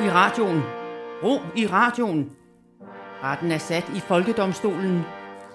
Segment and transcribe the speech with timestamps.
[0.00, 0.62] i radioen.
[1.22, 2.30] Ro i radioen.
[3.22, 5.02] Retten er sat i Folkedomstolen.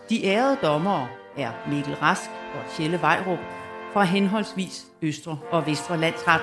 [0.09, 1.07] De ærede dommere
[1.37, 3.39] er Mikkel Rask og Tjelle Vejrup
[3.93, 6.41] fra henholdsvis Østre og Vestre Landsret.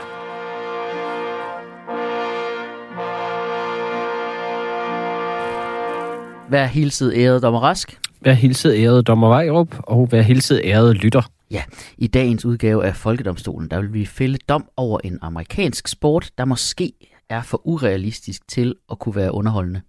[6.51, 8.01] Vær hilset æret dommer Rask.
[8.21, 11.23] Vær hilset æret dommer Vejrup, og vær hilset æret lytter.
[11.51, 11.63] Ja,
[11.99, 16.45] i dagens udgave af Folkedomstolen, der vil vi fælde dom over en amerikansk sport, der
[16.45, 16.93] måske
[17.29, 19.81] er for urealistisk til at kunne være underholdende.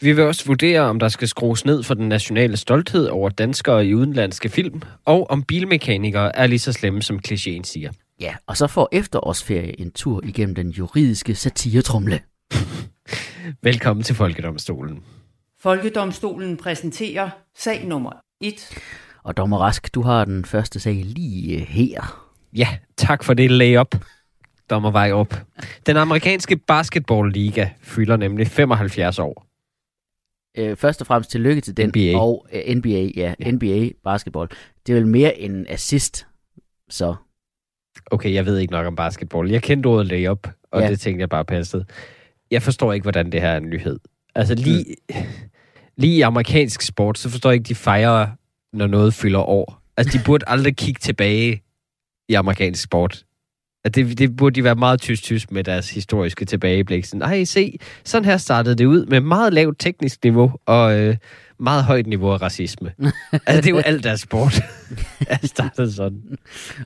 [0.00, 3.86] Vi vil også vurdere, om der skal skrues ned for den nationale stolthed over danskere
[3.86, 7.92] i udenlandske film, og om bilmekanikere er lige så slemme, som klichéen siger.
[8.20, 12.20] Ja, og så får efterårsferie en tur igennem den juridiske satiretrumle.
[13.62, 15.02] Velkommen til Folkedomstolen.
[15.60, 18.78] Folkedomstolen præsenterer sag nummer 1.
[19.22, 22.26] Og dommer Rask, du har den første sag lige her.
[22.56, 23.94] Ja, tak for det layup,
[24.70, 25.34] dommer Vejrup.
[25.86, 29.46] Den amerikanske basketballliga fylder nemlig 75 år.
[30.58, 31.88] Øh, først og fremmest tillykke til den.
[31.88, 32.18] NBA.
[32.18, 34.48] Og uh, NBA, ja, ja, NBA basketball.
[34.86, 36.26] Det er vel mere en assist,
[36.88, 37.14] så.
[38.06, 39.50] Okay, jeg ved ikke nok om basketball.
[39.50, 40.88] Jeg kendte ordet layup, og ja.
[40.88, 41.84] det tænkte jeg bare passede.
[42.50, 43.98] Jeg forstår ikke, hvordan det her er en nyhed.
[44.34, 45.16] Altså lige, mm.
[45.96, 48.26] lige i amerikansk sport, så forstår jeg ikke, de fejrer,
[48.72, 49.82] når noget fylder år.
[49.96, 51.62] Altså de burde aldrig kigge tilbage
[52.28, 53.24] i amerikansk sport.
[53.84, 57.04] At det, det burde de være meget tysk-tysk med deres historiske tilbageblik.
[57.04, 61.16] Sådan, Ej, se, sådan her startede det ud med meget lavt teknisk niveau og øh,
[61.58, 62.92] meget højt niveau af racisme.
[63.46, 64.62] altså det er jo alt deres sport.
[65.26, 66.38] at starte sådan.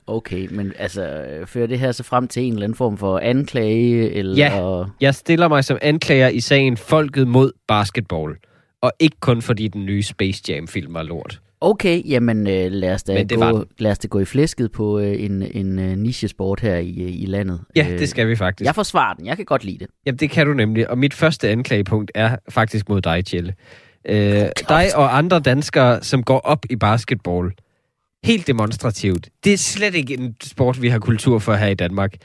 [0.07, 3.19] Okay, men altså, øh, fører det her så frem til en eller anden form for
[3.19, 4.11] anklage?
[4.11, 4.83] Eller, Ja.
[5.01, 8.35] Jeg stiller mig som anklager i sagen Folket mod basketball.
[8.81, 11.41] Og ikke kun fordi den nye Space Jam-film var lort.
[11.61, 14.71] Okay, jamen øh, lad, os da Men det gå, lad os da gå i flæsket
[14.71, 17.61] på øh, en, en øh, nichesport her i, øh, i landet.
[17.75, 18.65] Ja, det skal vi faktisk.
[18.65, 19.87] Jeg forsvarer den, jeg kan godt lide det.
[20.05, 20.89] Jamen, det kan du nemlig.
[20.89, 23.53] Og mit første anklagepunkt er faktisk mod dig, Tjelle.
[24.07, 27.51] Øh, dig og andre danskere, som går op i basketball.
[28.23, 29.29] Helt demonstrativt.
[29.43, 32.15] Det er slet ikke en sport, vi har kultur for her i Danmark.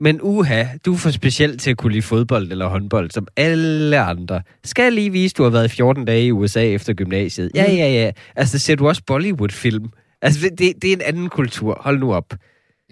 [0.00, 3.98] Men uha, du er for specielt til at kunne lide fodbold eller håndbold, som alle
[3.98, 4.42] andre.
[4.64, 7.50] Skal jeg lige vise, du har været i 14 dage i USA efter gymnasiet?
[7.54, 8.10] Ja, ja, ja.
[8.36, 9.90] Altså, ser du også Bollywood-film?
[10.22, 11.78] Altså, det, det er en anden kultur.
[11.80, 12.34] Hold nu op.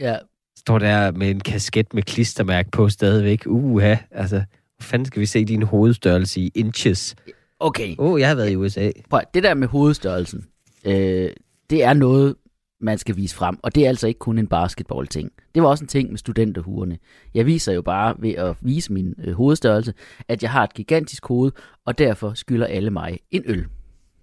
[0.01, 0.17] Ja,
[0.59, 3.43] Står der med en kasket med klistermærke på stadigvæk.
[3.47, 7.15] Uha, altså, hvor fanden skal vi se din hovedstørrelse i inches?
[7.61, 7.95] okay.
[7.99, 8.91] Åh, oh, jeg har været i USA.
[9.11, 10.45] Prøv, det der med hovedstørrelsen,
[10.85, 11.31] øh,
[11.71, 12.35] det er noget,
[12.81, 13.59] man skal vise frem.
[13.62, 15.33] Og det er altså ikke kun en basketball-ting.
[15.55, 16.99] Det var også en ting med studenterhuerne.
[17.34, 19.94] Jeg viser jo bare ved at vise min øh, hovedstørrelse,
[20.28, 21.53] at jeg har et gigantisk hoved,
[21.84, 23.59] og derfor skylder alle mig en øl.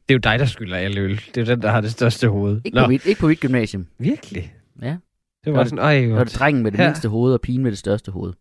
[0.09, 1.15] Det er jo dig, der skylder alle øl.
[1.15, 2.61] Det er jo den, der har det største hoved.
[2.65, 3.87] Ikke, på mit, ikke på mit gymnasium.
[3.97, 4.55] virkelig?
[4.81, 4.97] Ja.
[5.45, 6.87] Det Nå, var sådan, ej, det drengen med det Her.
[6.87, 8.33] mindste hoved, og pigen med det største hoved.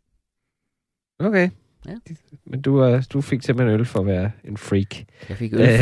[1.19, 1.51] Okay.
[1.89, 1.95] Ja.
[2.47, 4.97] Men du, er, du fik simpelthen øl for at være en freak.
[5.29, 5.69] Jeg fik øl Øh,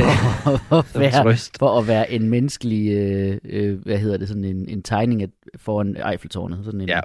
[0.68, 1.58] for, at være, trøst.
[1.58, 5.28] for at være en menneskelig, øh, øh, hvad hedder det, sådan en, en tegning af,
[5.56, 6.64] foran Eiffeltårnet.
[6.64, 7.00] Sådan en, Ja.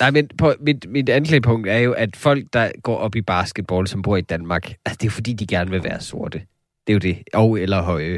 [0.00, 3.86] Nej, men på, mit, mit anklagepunkt er jo, at folk, der går op i basketball,
[3.86, 6.38] som bor i Danmark, altså det er jo fordi, de gerne vil være sorte.
[6.86, 7.18] Det er jo det.
[7.34, 8.14] Og eller høje.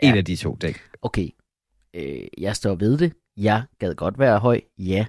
[0.00, 0.16] En Ja.
[0.16, 0.76] af de to ting.
[1.02, 1.28] Okay,
[1.94, 3.12] øh, jeg står ved det.
[3.36, 5.06] Jeg gad godt være høj, ja.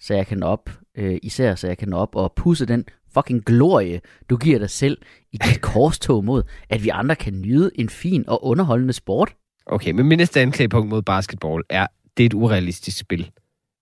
[0.00, 2.84] Så jeg kan op, øh, især så jeg kan op og pusse den
[3.16, 4.00] fucking glorie,
[4.30, 4.98] du giver dig selv
[5.32, 9.34] i dit korstog mod, at vi andre kan nyde en fin og underholdende sport.
[9.66, 13.30] Okay, men min næste anklagepunkt mod basketball er, det er et urealistisk spil.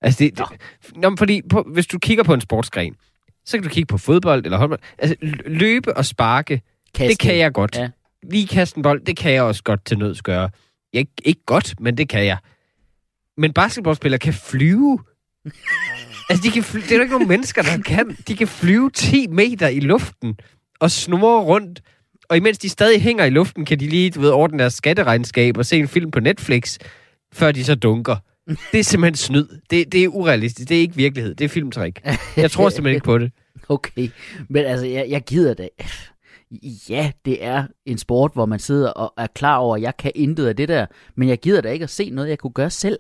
[0.03, 0.47] Altså, det, det,
[0.97, 2.95] nå, fordi på, hvis du kigger på en sportsgren,
[3.45, 4.81] så kan du kigge på fodbold eller håndbold.
[4.99, 6.63] Altså, løbe og sparke,
[6.95, 7.09] Kaste.
[7.09, 7.77] det kan jeg godt.
[7.77, 7.89] Ja.
[8.31, 10.51] Lige kaste en bold, det kan jeg også godt til nøds gøre.
[10.93, 12.39] Jeg, ikke godt, men det kan jeg.
[13.37, 14.99] Men basketballspillere kan flyve.
[16.31, 18.17] altså, de kan fly- det er jo ikke nogen mennesker, der kan.
[18.29, 20.37] De kan flyve 10 meter i luften
[20.81, 21.81] og snurre rundt.
[22.29, 25.57] Og imens de stadig hænger i luften, kan de lige du ved, ordne deres skatteregnskab
[25.57, 26.79] og se en film på Netflix,
[27.33, 28.17] før de så dunker.
[28.73, 29.47] Det er simpelthen snyd.
[29.71, 30.69] Det, det er urealistisk.
[30.69, 31.35] Det er ikke virkelighed.
[31.35, 32.01] Det er filmtrik.
[32.37, 33.33] Jeg tror simpelthen ikke på det.
[33.69, 34.09] Okay,
[34.49, 35.69] men altså, jeg, jeg gider det.
[36.89, 40.13] Ja, det er en sport, hvor man sidder og er klar over, at jeg kan
[40.15, 40.87] intet af det der,
[41.17, 42.99] men jeg gider da ikke at se noget, jeg kunne gøre selv.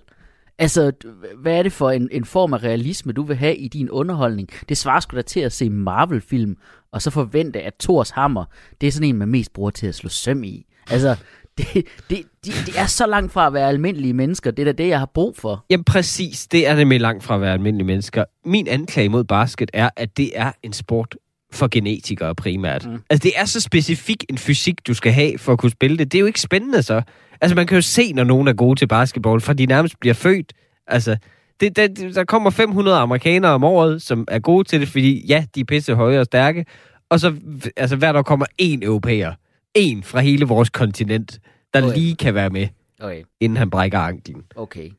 [0.58, 0.92] Altså,
[1.38, 4.48] hvad er det for en, en form af realisme, du vil have i din underholdning?
[4.68, 6.56] Det svarer sgu da til at se Marvel-film,
[6.92, 8.44] og så forvente, at Thors hammer,
[8.80, 10.66] det er sådan en, man mest bruger til at slå søm i.
[10.90, 11.16] Altså,
[11.58, 11.66] det,
[12.10, 14.50] det, de, de er så langt fra at være almindelige mennesker.
[14.50, 15.64] Det er da det, jeg har brug for.
[15.70, 18.24] Jamen præcis, det er nemlig langt fra at være almindelige mennesker.
[18.44, 21.16] Min anklage mod basket er, at det er en sport
[21.52, 22.86] for genetikere primært.
[22.86, 22.98] Mm.
[23.10, 26.12] Altså det er så specifik en fysik, du skal have for at kunne spille det.
[26.12, 27.02] Det er jo ikke spændende så.
[27.40, 30.14] Altså man kan jo se, når nogen er gode til basketball, for de nærmest bliver
[30.14, 30.52] født.
[30.86, 31.16] Altså,
[31.60, 35.44] det, der, der kommer 500 amerikanere om året, som er gode til det, fordi ja,
[35.54, 36.66] de er pisse høje og stærke,
[37.10, 37.34] og så
[37.76, 39.32] altså, hvert år kommer én europæer.
[39.74, 41.38] En fra hele vores kontinent,
[41.74, 41.94] der Okay.
[41.96, 42.68] lige kan være med,
[43.00, 44.42] Okay, inden han brækker anklen.
[44.56, 44.90] okay.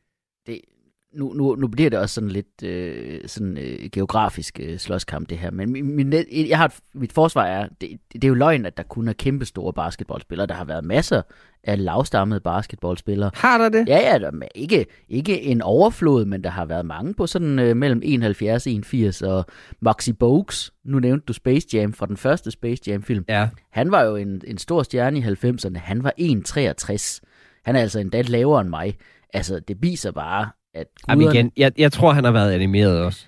[0.46, 0.60] Det,
[1.16, 5.38] nu, nu, nu bliver det også sådan lidt øh, sådan, øh, geografisk øh, slåskamp, det
[5.38, 5.50] her.
[5.50, 6.12] Men min, min,
[6.48, 9.12] jeg har, et- mit forsvar er, det, det er jo løgn, at der kun er
[9.12, 10.46] kæmpe store basketballspillere.
[10.46, 11.22] Der har været masser
[11.64, 13.30] af lavstammede basketballspillere.
[13.34, 13.88] Har der det?
[13.88, 17.58] Ja, ja, der er ikke, ikke en overflod, men der har været mange på sådan
[17.58, 19.44] øh, mellem 71 og 81, og
[19.80, 23.24] Maxi Bogues, nu nævnte du Space Jam fra den første Space Jam-film.
[23.28, 23.48] Ja.
[23.70, 25.78] Han var jo en, en stor stjerne i 90'erne.
[25.78, 27.20] Han var 1,63.
[27.64, 28.96] Han er altså endda lavere end mig.
[29.32, 31.38] Altså, det viser bare, at Jamen guderne...
[31.38, 33.26] igen, jeg, jeg tror, han har været animeret også.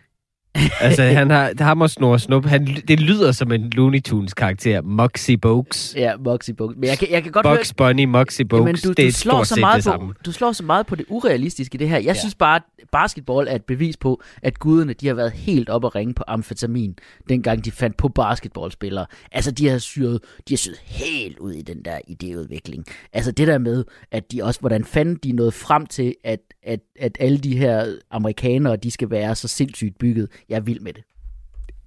[0.81, 4.83] altså, han har, ham og Snor Snup, han, det lyder som en Looney Tunes karakter.
[4.83, 5.95] Moxie Bogues.
[5.97, 6.77] Ja, Moxie Bogues.
[6.77, 8.61] Men jeg kan, jeg kan godt Bugs Bunny, Moxie høre...
[8.63, 11.75] Bogues, du, det du, slår så meget på, du slår så meget på det urealistiske
[11.75, 11.97] i det her.
[11.97, 12.15] Jeg Ja.
[12.15, 12.63] synes bare, at
[12.93, 16.25] basketball er et bevis på, at guderne de har været helt op at ringe på
[16.27, 16.95] amfetamin,
[17.29, 19.07] dengang de fandt på basketballspillere.
[19.33, 22.83] Altså, de har syret, de har syret helt ud i den der idéudvikling.
[23.13, 26.81] Altså, det der med, at de også, hvordan fanden de nåede frem til, at, at,
[27.01, 30.29] at alle de her amerikanere, de skal være så sindssygt bygget.
[30.49, 31.03] Jeg er vild med det.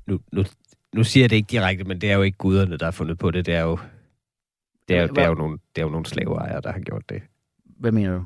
[0.07, 0.43] Nu, nu,
[0.95, 3.17] nu siger jeg det ikke direkte, men det er jo ikke guderne, der har fundet
[3.17, 3.45] på det.
[3.45, 3.79] Det er jo,
[4.87, 7.09] det er, jo- det er, jo, nogle, det er jo nogle slaveejere, der har gjort
[7.09, 7.21] det.
[7.79, 8.23] Hvad mener du?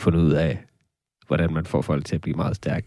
[0.00, 0.58] Fundet ud af,
[1.26, 2.86] hvordan man får folk til at blive meget stærke.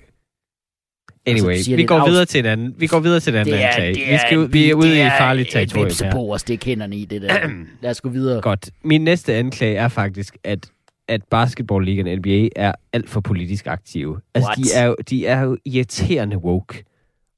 [1.25, 2.75] Anyway, Altså, vi det går videre til en anden.
[2.77, 4.12] Vi går videre til en anden anklage.
[4.12, 5.94] Vi, skal, vi er ude i farligt territorium her.
[5.94, 7.50] territorium at stikke hænderne i det der.
[7.81, 8.42] Lad os gå videre.
[8.42, 8.69] Godt.
[8.83, 10.72] Min næste anklage er faktisk, at
[11.09, 14.19] at basketballligaen NBA er alt for politisk aktive.
[14.33, 14.57] Altså, What?
[14.57, 16.83] de er, jo, de er jo irriterende woke.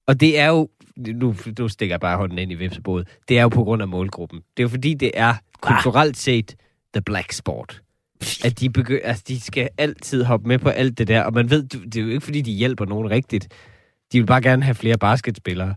[0.07, 3.41] Og det er jo, nu, nu stikker jeg bare hånden ind i vipsebodet, det er
[3.41, 4.39] jo på grund af målgruppen.
[4.57, 6.55] Det er jo fordi, det er kulturelt set
[6.93, 7.81] the black sport.
[8.43, 11.49] At de, begy- altså, de skal altid hoppe med på alt det der, og man
[11.49, 13.47] ved, det er jo ikke fordi, de hjælper nogen rigtigt.
[14.11, 15.75] De vil bare gerne have flere basketspillere.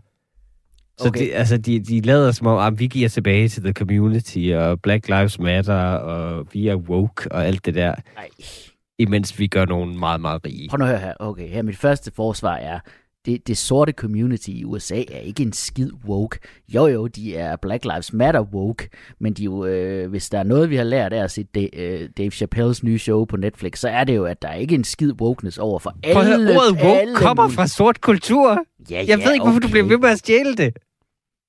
[0.97, 1.19] Så Okay.
[1.19, 4.81] det, altså, de, de lader som om, at vi giver tilbage til the community, og
[4.81, 8.27] Black Lives Matter, og vi er woke, og alt det der, Ej.
[8.99, 10.69] imens vi gør nogen meget, meget rige.
[10.69, 11.13] Prøv nu at høre her.
[11.19, 12.79] Okay, her mit første forsvar er,
[13.25, 16.39] det, det sorte community i USA er ikke en skid woke.
[16.75, 18.89] Jo jo, de er Black Lives Matter woke,
[19.19, 21.79] men de jo, øh, hvis der er noget, vi har lært af at se de,
[21.79, 24.75] øh, Dave Chappelles nye show på Netflix, så er det jo, at der er ikke
[24.75, 26.13] en skid wokeness over for alle.
[26.13, 28.63] Prøv at høre, ordet woke alle kommer mulige- fra sort kultur.
[28.89, 29.71] Ja, Jeg ja, ved ikke, hvorfor du okay.
[29.71, 30.73] bliver ved med at stjæle det.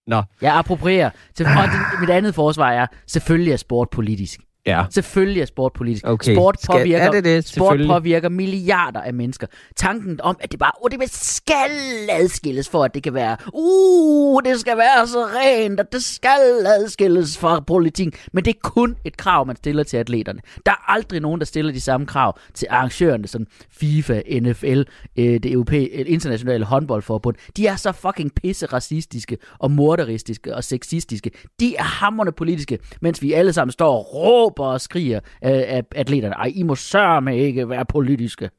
[0.07, 1.11] Nå, Jeg approprierer.
[1.35, 4.41] Til, og det, mit andet forsvar er, selvfølgelig er sport politisk.
[4.67, 4.85] Ja.
[4.91, 6.07] Selvfølgelig er sport politisk.
[6.07, 6.35] Okay.
[6.35, 7.49] Sport Skal- påvirker, er det det?
[7.49, 9.47] sport påvirker milliarder af mennesker.
[9.77, 11.71] Tanken om, at det bare, oh, det skal
[12.11, 16.67] adskilles for, at det kan være, uh, det skal være så rent, at det skal
[16.67, 18.21] adskilles fra politikken.
[18.33, 20.41] Men det er kun et krav, man stiller til atleterne.
[20.67, 24.83] Der er aldrig nogen, der stiller de samme krav til arrangørerne, som FIFA, NFL,
[25.17, 27.37] øh, det europæiske, internationale håndboldforbund.
[27.57, 31.31] De er så fucking pisse racistiske og morderistiske og sexistiske.
[31.61, 36.35] De er hammerne politiske, mens vi alle sammen står og råber og skriger af atleterne.
[36.35, 38.51] Ej, I må sørme ikke være politiske.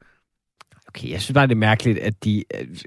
[0.88, 2.44] Okay, jeg synes bare, det er mærkeligt, at de...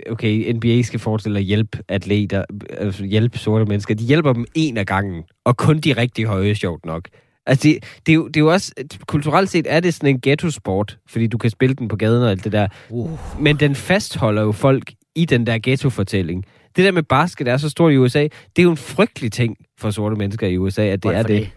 [0.09, 3.95] Okay, NBA skal forestille at hjælpe atleter, altså hjælpe sorte mennesker.
[3.95, 7.07] De hjælper dem en af gangen, og kun de rigtig høje, sjovt nok.
[7.45, 8.73] Altså, det, det, er jo, det er jo også...
[9.07, 12.31] Kulturelt set er det sådan en ghetto-sport, fordi du kan spille den på gaden og
[12.31, 12.67] alt det der.
[12.89, 13.09] Uh.
[13.39, 16.45] Men den fastholder jo folk i den der ghetto-fortælling.
[16.75, 19.57] Det der med basket er så stort i USA, det er jo en frygtelig ting
[19.79, 21.51] for sorte mennesker i USA, at det er Hvorfor det.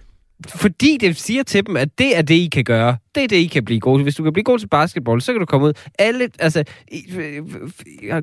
[0.48, 2.96] Fordi det siger til dem, at det er det, I kan gøre.
[3.14, 4.02] Det er det, I kan blive gode til.
[4.02, 5.72] Hvis du kan blive god til basketball, så kan du komme ud.
[5.98, 6.64] Alle, altså,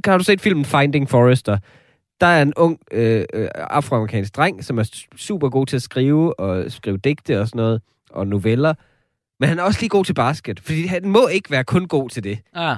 [0.06, 1.58] har du set filmen Finding Forrester?
[2.22, 6.40] Der er en ung øh, øh, afroamerikansk dreng, som er super god til at skrive
[6.40, 8.74] og skrive digte og sådan noget, og noveller.
[9.40, 12.10] Men han er også lige god til basket, fordi han må ikke være kun god
[12.10, 12.40] til det.
[12.54, 12.78] Ah,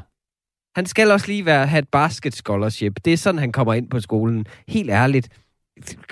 [0.76, 3.00] Han skal også lige være, have et basket scholarship.
[3.06, 4.46] Det er sådan, han kommer ind på skolen.
[4.68, 5.30] Helt ærligt.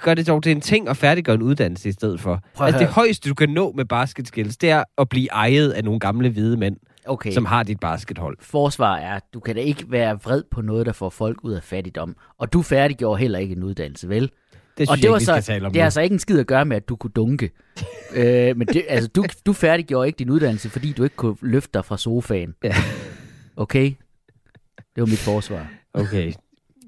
[0.01, 2.39] Gør det dog til en ting at færdiggøre en uddannelse i stedet for.
[2.53, 5.27] Prøv at Altså det højeste, du kan nå med basket skills, det er at blive
[5.31, 7.31] ejet af nogle gamle hvide mænd, okay.
[7.31, 8.37] som har dit baskethold.
[8.41, 11.53] Forsvar er, at du kan da ikke være vred på noget, der får folk ud
[11.53, 12.15] af fattigdom.
[12.37, 14.21] Og du færdiggjorde heller ikke en uddannelse, vel?
[14.21, 14.31] Det
[14.77, 15.85] synes og jeg det var vi skal så, tale om det har nu.
[15.85, 17.51] altså ikke en skid at gøre med, at du kunne dunke.
[18.15, 21.69] øh, men det, altså, du, du færdiggjorde ikke din uddannelse, fordi du ikke kunne løfte
[21.73, 22.55] dig fra sofaen.
[22.63, 22.75] Ja.
[23.55, 23.93] Okay?
[24.95, 25.67] Det var mit forsvar.
[25.93, 26.33] Okay.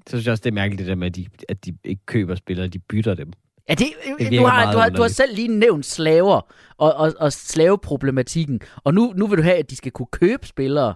[0.08, 2.06] Så synes jeg også, det er mærkeligt det der med, at de, at de ikke
[2.06, 3.32] køber spillere, de bytter dem.
[3.70, 3.88] Ja, det,
[4.20, 6.42] Det du, har, du, har, du har selv lige nævnt slaver
[6.78, 8.60] og, og, og slaveproblematikken.
[8.84, 10.96] Og nu, nu vil du have, at de skal kunne købe spillere.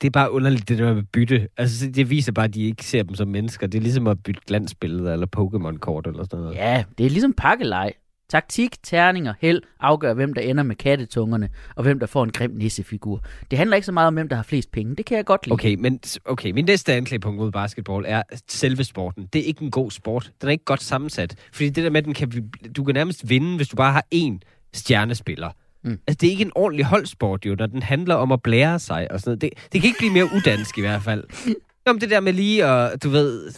[0.00, 1.48] Det er bare underligt, det der med bytte.
[1.56, 3.66] Altså, det viser bare, at de ikke ser dem som mennesker.
[3.66, 6.54] Det er ligesom at bytte glansbilleder eller Pokémon-kort eller sådan noget.
[6.56, 7.92] Ja, det er ligesom pakkelej.
[8.28, 12.50] Taktik, terninger, held afgør, hvem der ender med kattetungerne, og hvem der får en grim
[12.50, 13.24] nissefigur.
[13.50, 14.96] Det handler ikke så meget om, hvem der har flest penge.
[14.96, 15.52] Det kan jeg godt lide.
[15.52, 19.28] Okay, men okay, min næste anklagepunkt mod basketball er selve sporten.
[19.32, 20.32] Det er ikke en god sport.
[20.40, 21.34] Den er ikke godt sammensat.
[21.52, 24.38] Fordi det der med, den kan, du kan nærmest vinde, hvis du bare har én
[24.72, 25.50] stjernespiller.
[25.84, 25.98] Mm.
[26.06, 29.10] Altså, det er ikke en ordentlig holdsport, jo, når den handler om at blære sig
[29.10, 29.40] og sådan noget.
[29.40, 31.24] Det, det kan ikke blive mere udansk i hvert fald.
[31.86, 33.52] Men det der med lige, og du ved,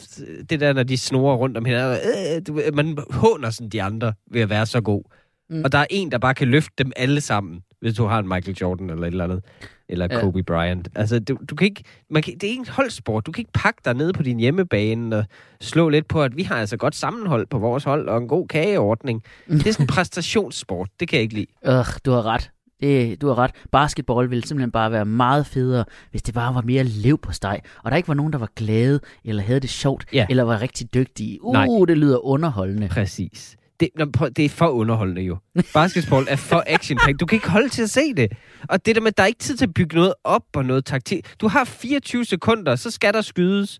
[0.44, 1.98] det der, når de snorer rundt om hinanden,
[2.36, 5.02] øh, du man håner sådan de andre ved at være så god.
[5.50, 5.64] Mm.
[5.64, 8.28] Og der er en, der bare kan løfte dem alle sammen, hvis du har en
[8.28, 9.44] Michael Jordan eller et eller andet.
[9.88, 10.20] Eller ja.
[10.20, 10.88] Kobe Bryant.
[10.94, 13.26] Altså, du, du kan ikke, man kan, det er ikke en holdsport.
[13.26, 15.24] Du kan ikke pakke dig ned på din hjemmebane og
[15.60, 18.48] slå lidt på, at vi har altså godt sammenhold på vores hold og en god
[18.48, 19.22] kageordning.
[19.48, 20.88] Det er sådan en præstationssport.
[21.00, 21.46] Det kan jeg ikke lide.
[21.66, 22.50] Øh, du har ret.
[22.80, 23.50] Det, du har ret.
[23.72, 27.60] Basketball ville simpelthen bare være meget federe, hvis det bare var mere lev på steg,
[27.84, 30.26] og der ikke var nogen, der var glade, eller havde det sjovt, ja.
[30.30, 31.44] eller var rigtig dygtige.
[31.44, 31.66] Uh, Nej.
[31.88, 32.88] det lyder underholdende.
[32.88, 33.56] Præcis.
[33.80, 33.88] Det,
[34.36, 35.36] det er for underholdende jo.
[35.74, 37.16] Basketball er for action -packed.
[37.16, 38.32] Du kan ikke holde til at se det.
[38.68, 40.64] Og det der med, at der er ikke tid til at bygge noget op og
[40.64, 41.40] noget taktik.
[41.40, 43.78] Du har 24 sekunder, så skal der skydes.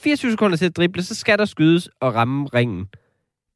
[0.00, 2.86] 24 sekunder til at drible, så skal der skydes og ramme ringen.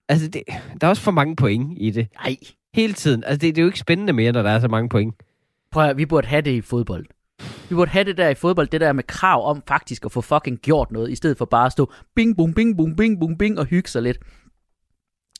[0.09, 0.43] Altså, det,
[0.81, 2.09] der er også for mange point i det.
[2.25, 2.37] Nej.
[2.75, 3.25] Hele tiden.
[3.25, 5.15] Altså, det, det er jo ikke spændende mere, når der er så mange point.
[5.71, 7.07] Prøv at, vi burde have det i fodbold.
[7.69, 10.21] Vi burde have det der i fodbold, det der med krav om faktisk at få
[10.21, 13.37] fucking gjort noget, i stedet for bare at stå bing, bum, bing, bum, bing, bum,
[13.37, 14.19] bing og hygge sig lidt.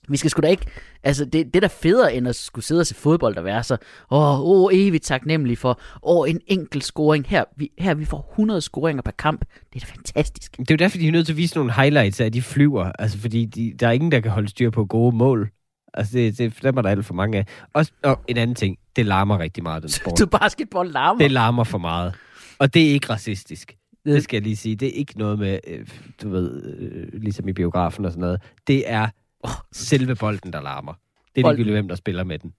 [0.09, 0.67] Vi skal sgu da ikke...
[1.03, 3.77] Altså, det, det der federe end at skulle sidde og se fodbold og være så...
[4.11, 5.81] Åh, åh evigt taknemmelig for...
[6.03, 7.27] Åh, en enkelt scoring.
[7.29, 9.45] Her, vi, her vi får 100 scoringer per kamp.
[9.73, 10.57] Det er da fantastisk.
[10.57, 12.43] Det er jo derfor, de er nødt til at vise nogle highlights af, at de
[12.43, 12.93] flyver.
[12.99, 15.51] Altså, fordi de, der er ingen, der kan holde styr på gode mål.
[15.95, 17.47] Altså, det, det dem er der alt for mange af.
[17.73, 20.19] Og, og en anden ting, det larmer rigtig meget, den sport.
[20.19, 21.19] Du basketball larmer?
[21.19, 22.15] Det larmer for meget.
[22.59, 23.77] Og det er ikke racistisk.
[24.05, 24.77] Det skal jeg lige sige.
[24.77, 25.87] Det er ikke noget med, øh,
[26.23, 28.43] du ved, øh, ligesom i biografen og sådan noget.
[28.67, 29.09] Det er
[29.41, 30.93] oh, selve bolden, der larmer.
[31.35, 32.53] Det er ligegyldigt, hvem der spiller med den.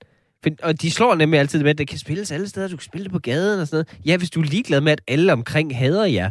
[0.63, 2.67] Og de slår nemlig altid med, at det kan spilles alle steder.
[2.67, 4.05] Du kan spille det på gaden og sådan noget.
[4.05, 6.29] Ja, hvis du er ligeglad med, at alle omkring hader jer.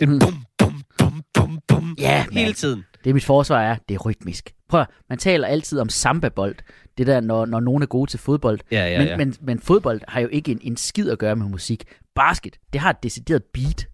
[0.00, 0.18] Det er mm.
[0.18, 1.96] bum, bum, bum, bum, bum.
[1.98, 2.84] Ja, hele tiden.
[3.04, 4.54] Det mit forsvar er, det er rytmisk.
[4.68, 6.56] Prøv man taler altid om samba-bold.
[6.98, 8.60] Det der, når, når nogen er gode til fodbold.
[8.70, 9.16] Ja, ja, men, ja.
[9.16, 11.84] Men, men fodbold har jo ikke en, en skid at gøre med musik.
[12.14, 13.88] Basket, det har et decideret beat.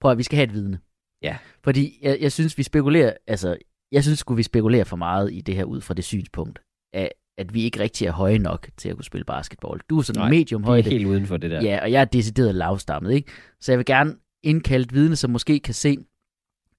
[0.00, 0.78] Prøv at, vi skal have et vidne.
[1.22, 1.36] Ja.
[1.64, 3.56] Fordi jeg, jeg synes, vi spekulerer, altså,
[3.92, 6.58] jeg synes skulle vi spekulerer for meget i det her ud fra det synspunkt,
[6.92, 9.80] at, at vi ikke rigtig er høje nok til at kunne spille basketball.
[9.90, 10.86] Du er sådan Nej, medium højde.
[10.88, 11.62] er helt uden for det der.
[11.62, 13.30] Ja, og jeg er decideret lavstammet, ikke?
[13.60, 15.98] Så jeg vil gerne indkalde et vidne, som måske kan se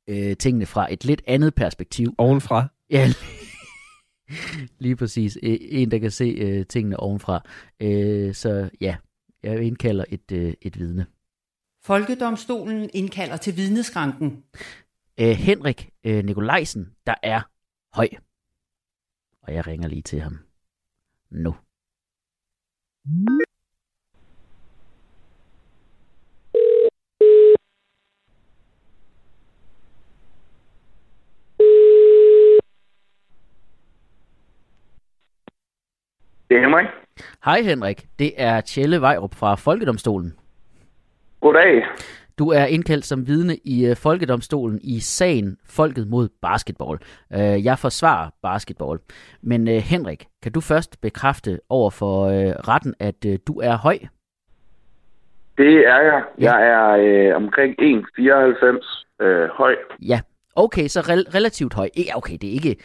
[0.08, 2.16] øh, tingene fra et lidt andet perspektiv.
[2.18, 2.68] Ovenfra?
[2.90, 3.14] Ja,
[4.84, 5.38] lige præcis.
[5.42, 7.42] En, der kan se øh, tingene ovenfra.
[7.80, 8.96] Øh, så ja,
[9.44, 11.06] jeg indkalder et, øh, et vidne.
[11.84, 14.44] Folkedomstolen indkalder til vidneskranken.
[15.20, 17.42] Øh, Henrik øh, Nikolajsen, der er
[17.94, 18.08] høj.
[19.42, 20.38] Og jeg ringer lige til ham
[21.32, 21.56] nu.
[36.52, 36.88] Det er Henrik.
[37.46, 40.34] Hej Henrik, det er Tjelle Vejrup fra Folkedomstolen.
[41.42, 41.86] Goddag.
[42.40, 46.98] Du er indkaldt som vidne i uh, Folkedomstolen i sagen Folket mod basketball.
[47.30, 49.00] Uh, jeg forsvarer basketball.
[49.42, 52.26] Men uh, Henrik, kan du først bekræfte over for
[52.68, 53.98] retten, at du er høj?
[55.58, 56.24] Det er jeg.
[56.40, 56.56] Ja.
[56.56, 56.90] Jeg er
[57.30, 59.76] øh, omkring 1,94 øh, høj.
[60.02, 60.20] Ja,
[60.56, 61.90] okay, så re- relativt høj.
[61.98, 62.76] Ja, okay, det er ikke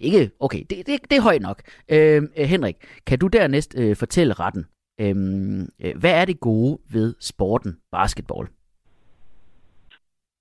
[0.00, 1.58] ikke, okay, det, det, det er højt nok.
[1.92, 2.76] Øhm, øh, Henrik,
[3.06, 4.64] kan du dernæst øh, fortælle retten,
[5.00, 8.48] øhm, øh, hvad er det gode ved sporten basketball?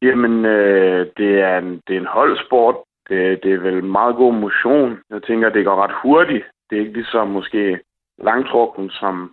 [0.01, 2.75] Jamen, øh, det, er en, det er en holdsport.
[3.09, 4.97] Det, det er vel meget god motion.
[5.09, 6.45] Jeg tænker, det går ret hurtigt.
[6.69, 7.79] Det er ikke ligesom måske
[8.17, 9.31] langtrukken, som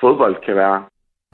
[0.00, 0.84] fodbold kan være.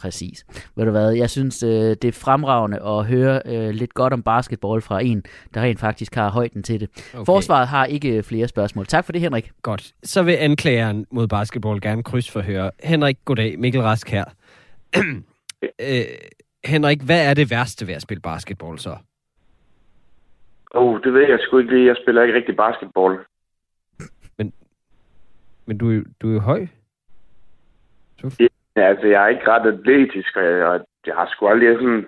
[0.00, 0.44] Præcis.
[0.76, 4.22] Ved du hvad, jeg synes, øh, det er fremragende at høre øh, lidt godt om
[4.22, 6.88] basketball fra en, der rent faktisk har højden til det.
[7.14, 7.24] Okay.
[7.24, 8.86] Forsvaret har ikke flere spørgsmål.
[8.86, 9.50] Tak for det, Henrik.
[9.62, 9.92] Godt.
[10.02, 12.70] Så vil anklageren mod basketball gerne krydsforhøre.
[12.84, 13.58] Henrik, goddag.
[13.58, 14.24] Mikkel Rask her.
[15.80, 16.04] øh,
[16.64, 18.96] Henrik, hvad er det værste ved at spille basketball så?
[20.70, 21.86] Oh, det ved jeg sgu ikke lige.
[21.86, 23.18] Jeg spiller ikke rigtig basketball.
[24.38, 24.52] Men,
[25.66, 26.66] men du, er, du er jo høj.
[28.18, 28.48] Så...
[28.80, 32.06] Ja, altså, jeg er ikke ret atletisk, og jeg, jeg har sgu aldrig sådan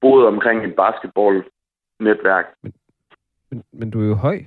[0.00, 2.46] boet omkring et basketball-netværk.
[2.62, 2.72] Men,
[3.50, 4.38] men, men du er jo høj.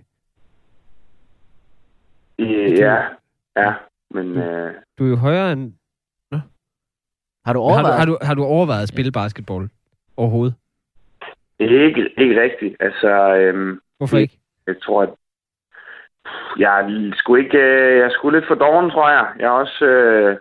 [2.40, 2.98] Ja,
[3.56, 3.74] ja,
[4.10, 4.34] men...
[4.34, 4.74] Du, øh...
[4.98, 5.74] du er jo højere end...
[6.32, 6.38] Nå.
[7.46, 8.00] Har du overvejet...
[8.00, 9.70] Har du, har, du, har du overvejet at spille basketball
[10.18, 10.56] overhovedet?
[11.60, 12.76] Ikke, ikke rigtigt.
[12.80, 14.40] Altså, øhm, Hvorfor ikke?
[14.68, 15.10] Jeg, jeg tror, at
[16.58, 17.58] Jeg er sgu ikke...
[17.58, 19.28] Øh, jeg er sgu lidt for doven, tror jeg.
[19.40, 20.38] Jeg er også øh,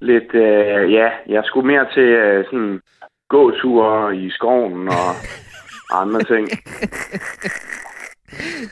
[0.00, 0.34] lidt...
[0.34, 2.80] Øh, ja, jeg sgu mere til øh, sådan
[3.28, 5.10] gåture i skoven og
[6.02, 6.48] andre ting.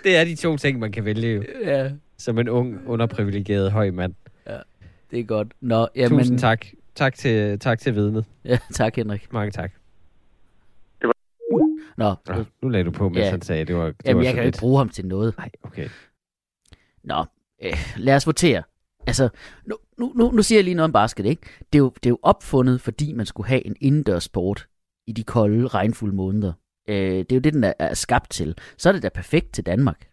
[0.04, 3.90] Det er de to ting, man kan vælge jo, Ja, som en ung, underprivilegeret høj
[3.90, 4.14] mand.
[5.10, 5.48] det er godt.
[5.60, 6.66] Nå, ja, Tusind tak.
[6.94, 8.24] Tak til, tak til vidnet.
[8.44, 9.32] Ja, tak Henrik.
[9.32, 9.70] Mange tak.
[11.96, 13.30] Nå, Nå, nu lagde du på, mens Ja.
[13.30, 14.54] han sagde, det var, det jamen, var jeg kan lidt.
[14.56, 15.34] ikke bruge ham til noget.
[15.38, 15.88] Nej, okay.
[17.04, 17.24] Nå,
[17.62, 18.62] øh, lad os votere.
[19.08, 19.28] Altså,
[19.66, 21.42] nu, nu, nu, nu siger jeg lige noget om basket, ikke?
[21.72, 24.66] Det er, jo, det er jo opfundet, fordi man skulle have en indendørs sport
[25.06, 26.52] i de kolde, regnfulde måneder.
[26.88, 28.54] Øh, det er jo det, den er, er skabt til.
[28.78, 30.06] Så er det da perfekt til Danmark.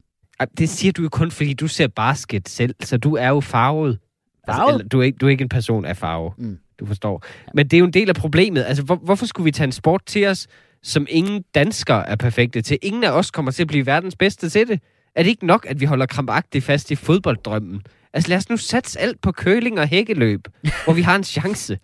[0.58, 4.00] Det siger du jo kun, fordi du ser basket selv, så du er jo farvet.
[4.46, 4.74] Farvet?
[4.74, 6.58] eller, du, er ikke, du er ikke en person af farve, Mm.
[6.80, 7.24] du forstår.
[7.54, 8.64] Men det er jo en del af problemet.
[8.64, 10.48] Altså, hvor, hvorfor skulle vi tage en sport til os,
[10.84, 12.78] som ingen danskere er perfekte til?
[12.82, 14.80] Ingen af os kommer til at blive verdens bedste til det.
[15.16, 17.82] Er det ikke nok, at vi holder krampagtigt fast i fodbolddrømmen?
[18.16, 20.48] Altså lad os nu satse alt på køling og hækkeløb,
[20.84, 21.80] hvor vi har en chance.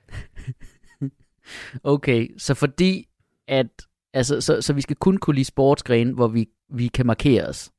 [1.83, 3.07] Okay, så fordi
[3.47, 3.67] at...
[4.13, 7.71] Altså, så, så vi skal kun kunne lide sportsgrene, hvor vi, vi kan markere os.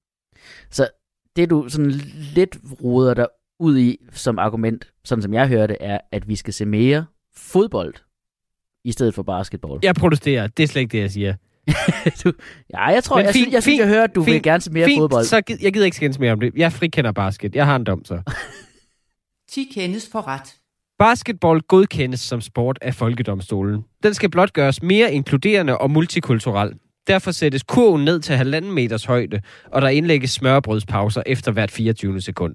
[0.71, 0.88] Så
[1.37, 1.90] det du sådan
[2.35, 3.26] lidt roder dig
[3.59, 7.06] ud i som argument, sådan som jeg hører det, er, at vi skal se mere
[7.35, 7.94] fodbold
[8.85, 9.80] i stedet for basketball.
[9.82, 10.47] Jeg protesterer.
[10.47, 11.35] Det er slet ikke det, jeg siger.
[12.25, 12.33] du,
[12.75, 14.33] ja, jeg tror, Men jeg, fint, synes, jeg, synes, fint, jeg hører, at du vil
[14.33, 15.25] fint, gerne se mere Fint, fodbold.
[15.25, 16.52] så gid, jeg gider ikke skændes mere om det.
[16.57, 17.54] Jeg frikender basket.
[17.54, 18.23] Jeg har en dom så.
[19.52, 20.54] 10 kendes for ret.
[20.99, 23.85] Basketball godkendes som sport af Folkedomstolen.
[24.02, 26.73] Den skal blot gøres mere inkluderende og multikulturel.
[27.07, 32.21] Derfor sættes kurven ned til halvanden meters højde, og der indlægges smørbrødspauser efter hvert 24.
[32.21, 32.54] sekund.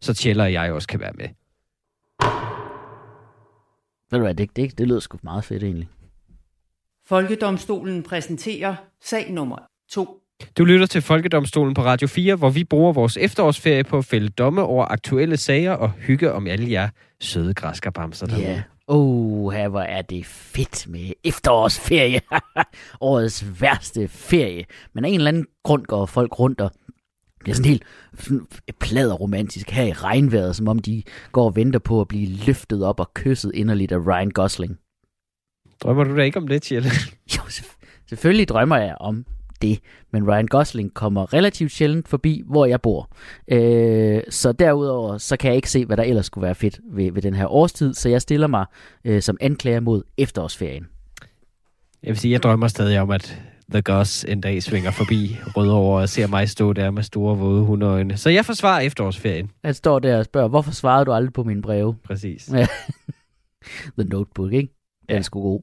[0.00, 1.28] Så Tjeller og jeg også kan være med.
[4.10, 5.88] Ved du hvad, det, det, det lyder sgu meget fedt egentlig.
[7.08, 9.56] Folkedomstolen præsenterer sag nummer
[9.90, 10.20] 2.
[10.58, 14.28] Du lytter til Folkedomstolen på Radio 4, hvor vi bruger vores efterårsferie på at fælde
[14.28, 16.88] domme over aktuelle sager og hygge om alle jer
[17.20, 18.42] søde græskerbamser derude.
[18.42, 18.62] Ja.
[18.86, 22.20] Oh, hvor er det fedt med efterårsferie.
[23.00, 24.64] Årets værste ferie.
[24.92, 26.70] Men af en eller anden grund går folk rundt og
[27.40, 27.82] bliver sådan helt
[28.80, 32.84] plader romantisk her i regnvejret, som om de går og venter på at blive løftet
[32.84, 34.78] op og kysset inderligt af Ryan Gosling.
[35.82, 36.88] Drømmer du da ikke om det, Tjelle?
[37.36, 39.24] Jo, selvf- selvfølgelig drømmer jeg om
[39.62, 39.78] det,
[40.12, 43.10] men Ryan Gosling kommer relativt sjældent forbi, hvor jeg bor.
[43.48, 47.12] Øh, så derudover, så kan jeg ikke se, hvad der ellers skulle være fedt ved,
[47.12, 48.66] ved den her årstid, så jeg stiller mig
[49.04, 50.86] øh, som anklager mod efterårsferien.
[52.02, 56.02] Jeg vil sige, jeg drømmer stadig om, at The Goss en dag svinger forbi Rødovre
[56.02, 58.16] og ser mig stå der med store våde hundeøjne.
[58.16, 59.50] Så jeg forsvarer efterårsferien.
[59.64, 61.94] Han står der og spørger, hvorfor svarede du aldrig på mine breve?
[62.04, 62.44] Præcis.
[63.98, 64.74] The Notebook, ikke?
[65.08, 65.18] Den Ja.
[65.18, 65.60] er sgu god.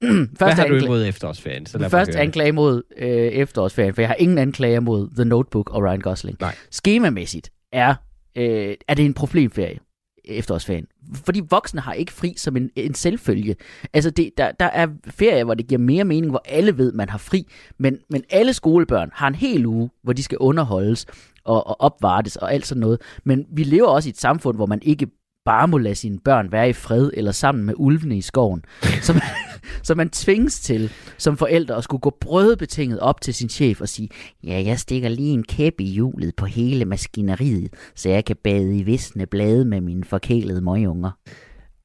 [0.00, 1.66] Hvad Første har du ankla- imod efterårsferien?
[1.66, 5.82] Så Først anklage mod øh, efterårsferien, for jeg har ingen anklager mod The Notebook og
[5.82, 6.36] Ryan Gosling.
[6.40, 6.54] Nej.
[6.70, 7.94] Skemamæssigt er,
[8.36, 9.78] øh, er det en problemferie,
[10.24, 10.86] efterårsferien.
[11.24, 13.56] Fordi voksne har ikke fri som en, en selvfølge.
[13.92, 17.08] Altså, det, der, der er ferier, hvor det giver mere mening, hvor alle ved, man
[17.08, 17.46] har fri.
[17.78, 21.06] Men, men alle skolebørn har en hel uge, hvor de skal underholdes
[21.44, 23.00] og, og opvartes og alt sådan noget.
[23.24, 25.06] Men vi lever også i et samfund, hvor man ikke
[25.44, 28.64] bare må lade sine børn være i fred eller sammen med ulvene i skoven.
[28.82, 29.16] Så som
[29.82, 33.88] så man tvinges til som forældre at skulle gå brødbetinget op til sin chef og
[33.88, 34.08] sige,
[34.44, 38.78] ja, jeg stikker lige en kæp i hjulet på hele maskineriet, så jeg kan bade
[38.78, 41.10] i visne blade med mine forkælede møgunger.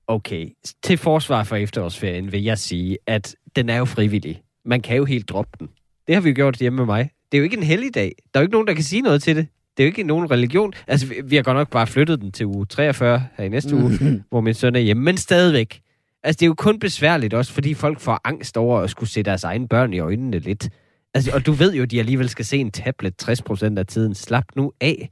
[0.08, 0.50] Okay,
[0.84, 4.42] til forsvar for efterårsferien vil jeg sige, at den er jo frivillig.
[4.66, 5.70] Man kan jo helt droppe den.
[6.08, 7.10] Det har vi jo gjort hjemme med mig.
[7.32, 8.16] Det er jo ikke en helligdag.
[8.34, 9.48] Der er jo ikke nogen, der kan sige noget til det.
[9.78, 10.74] Det er jo ikke nogen religion.
[10.88, 13.76] Altså, vi- vi har godt nok bare flyttet den til uge 43 her i næste
[13.76, 13.92] uge,
[14.30, 15.04] hvor min søn er hjemme.
[15.04, 15.82] Men stadigvæk.
[16.24, 19.24] Altså, det er jo kun besværligt også, fordi folk får angst over at skulle se
[19.24, 20.70] deres egne børn i øjnene lidt.
[21.14, 24.16] Altså, og du ved jo, at de alligevel skal se en tablet 60% af tiden.
[24.16, 25.10] Slap nu af.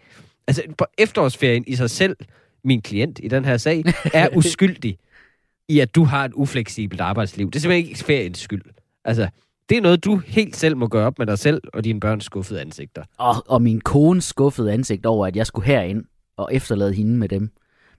[0.47, 2.15] Altså, på efterårsferien i sig selv,
[2.63, 4.97] min klient i den her sag, er uskyldig
[5.69, 7.47] i, at du har et ufleksibelt arbejdsliv.
[7.51, 8.61] Det er simpelthen ikke feriens skyld.
[9.05, 9.27] Altså,
[9.69, 12.25] det er noget, du helt selv må gøre op med dig selv og dine børns
[12.25, 13.03] skuffede ansigter.
[13.17, 16.05] Og, og min kones skuffede ansigt over, at jeg skulle herind
[16.37, 17.51] og efterlade hende med dem.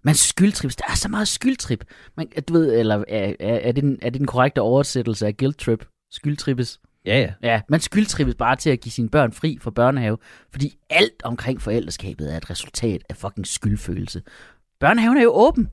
[0.02, 1.84] Man skyldtrips, der er så meget skyldtrip.
[2.16, 5.36] Man, du ved, eller er, er, er, det den, er det den korrekte oversættelse af
[5.36, 5.86] guilt trip?
[6.10, 6.80] Skyldtrippes?
[7.06, 7.32] Ja, ja.
[7.42, 10.18] Ja, man skyldtrippes bare til at give sine børn fri fra børnehave,
[10.50, 14.22] fordi alt omkring forældreskabet er et resultat af fucking skyldfølelse.
[14.80, 15.68] Børnehaven er jo åben.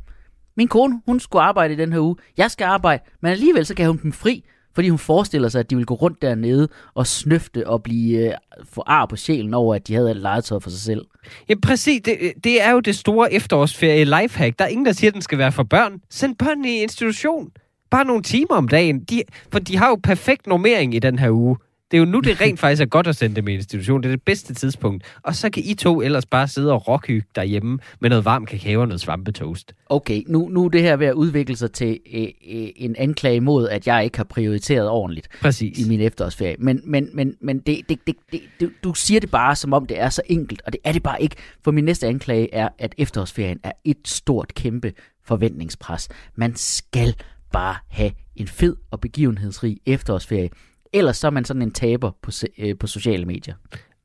[0.58, 2.16] Min kone, hun skulle arbejde i den her uge.
[2.38, 5.70] Jeg skal arbejde, men alligevel så gav hun dem fri, fordi hun forestiller sig, at
[5.70, 9.76] de vil gå rundt dernede og snøfte og blive øh, få ar på sjælen over,
[9.76, 11.06] at de havde alt legetøj for sig selv.
[11.50, 12.02] Ja, præcis.
[12.06, 14.60] Det, det er jo det store efterårsferie lifehack.
[14.60, 16.02] Der er ingen, der siger, at den skal være for børn.
[16.10, 17.50] Send børnene i institution.
[17.92, 19.00] Bare nogle timer om dagen.
[19.00, 21.58] De, for de har jo perfekt normering i den her uge.
[21.92, 24.04] Det er jo nu, det rent faktisk er godt at sende dem i institution.
[24.04, 25.04] Det er det bedste tidspunkt.
[25.24, 28.82] Og så kan I to ellers bare sidde og rockhygge derhjemme med noget varm kakao
[28.82, 29.74] og noget svampetoast.
[29.90, 33.42] Okay, nu, nu er det her ved at udvikle sig til øh, øh, en anklage
[33.42, 35.80] mod, at jeg ikke har prioriteret ordentligt Præcis.
[35.80, 36.56] i min efterårsferie.
[36.60, 39.86] Men, men, men, men det, det, det, det, det, du siger det bare, som om
[39.86, 41.36] det er så enkelt, og det er det bare ikke.
[41.64, 44.94] For min næste anklage er, at efterårsferien er et stort, kæmpe
[45.26, 46.10] forventningspres.
[46.36, 47.16] Man skal
[47.52, 50.50] bare have en fed og begivenhedsrig efterårsferie.
[50.94, 53.56] Ellers så er man sådan en taber på, øh, på sociale medier.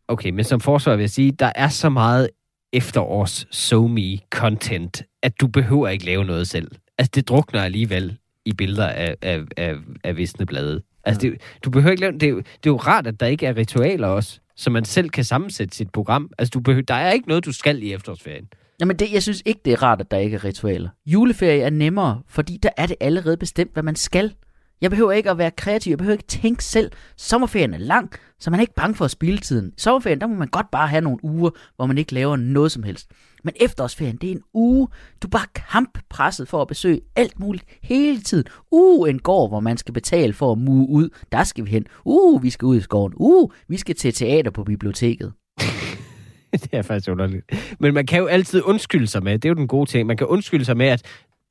[0.09, 2.31] Okay, men som forsvar vil jeg sige, der er så meget
[2.73, 6.71] efterårs so me content, at du behøver ikke lave noget selv.
[6.99, 10.83] Altså, det drukner alligevel i billeder af, af, af, af visne blade.
[11.05, 12.13] Altså, det, du behøver ikke lave...
[12.13, 15.11] Det er, det er jo rart, at der ikke er ritualer også, så man selv
[15.11, 16.31] kan sammensætte sit program.
[16.39, 18.49] Altså, du behøver, der er ikke noget, du skal i efterårsferien.
[18.81, 20.89] Jamen, det, jeg synes ikke, det er rart, at der ikke er ritualer.
[21.07, 24.35] Juleferie er nemmere, fordi der er det allerede bestemt, hvad man skal.
[24.81, 26.91] Jeg behøver ikke at være kreativ, jeg behøver ikke tænke selv.
[27.17, 29.69] Sommerferien er lang, så man er ikke bange for at spille tiden.
[29.69, 32.73] I sommerferien, der må man godt bare have nogle uger, hvor man ikke laver noget
[32.73, 33.11] som helst.
[33.45, 34.89] Men efterårsferien, det er en uge,
[35.23, 38.45] du er bare kamppresset for at besøge alt muligt hele tiden.
[38.71, 41.09] Uh, en gård, hvor man skal betale for at mue ud.
[41.33, 41.87] Der skal vi hen.
[42.05, 43.13] Uh, vi skal ud i skoven.
[43.17, 45.33] Uh, vi skal til teater på biblioteket.
[46.53, 47.45] det er faktisk underligt.
[47.81, 50.17] Men man kan jo altid undskylde sig med, det er jo den gode ting, man
[50.17, 51.03] kan undskylde sig med, at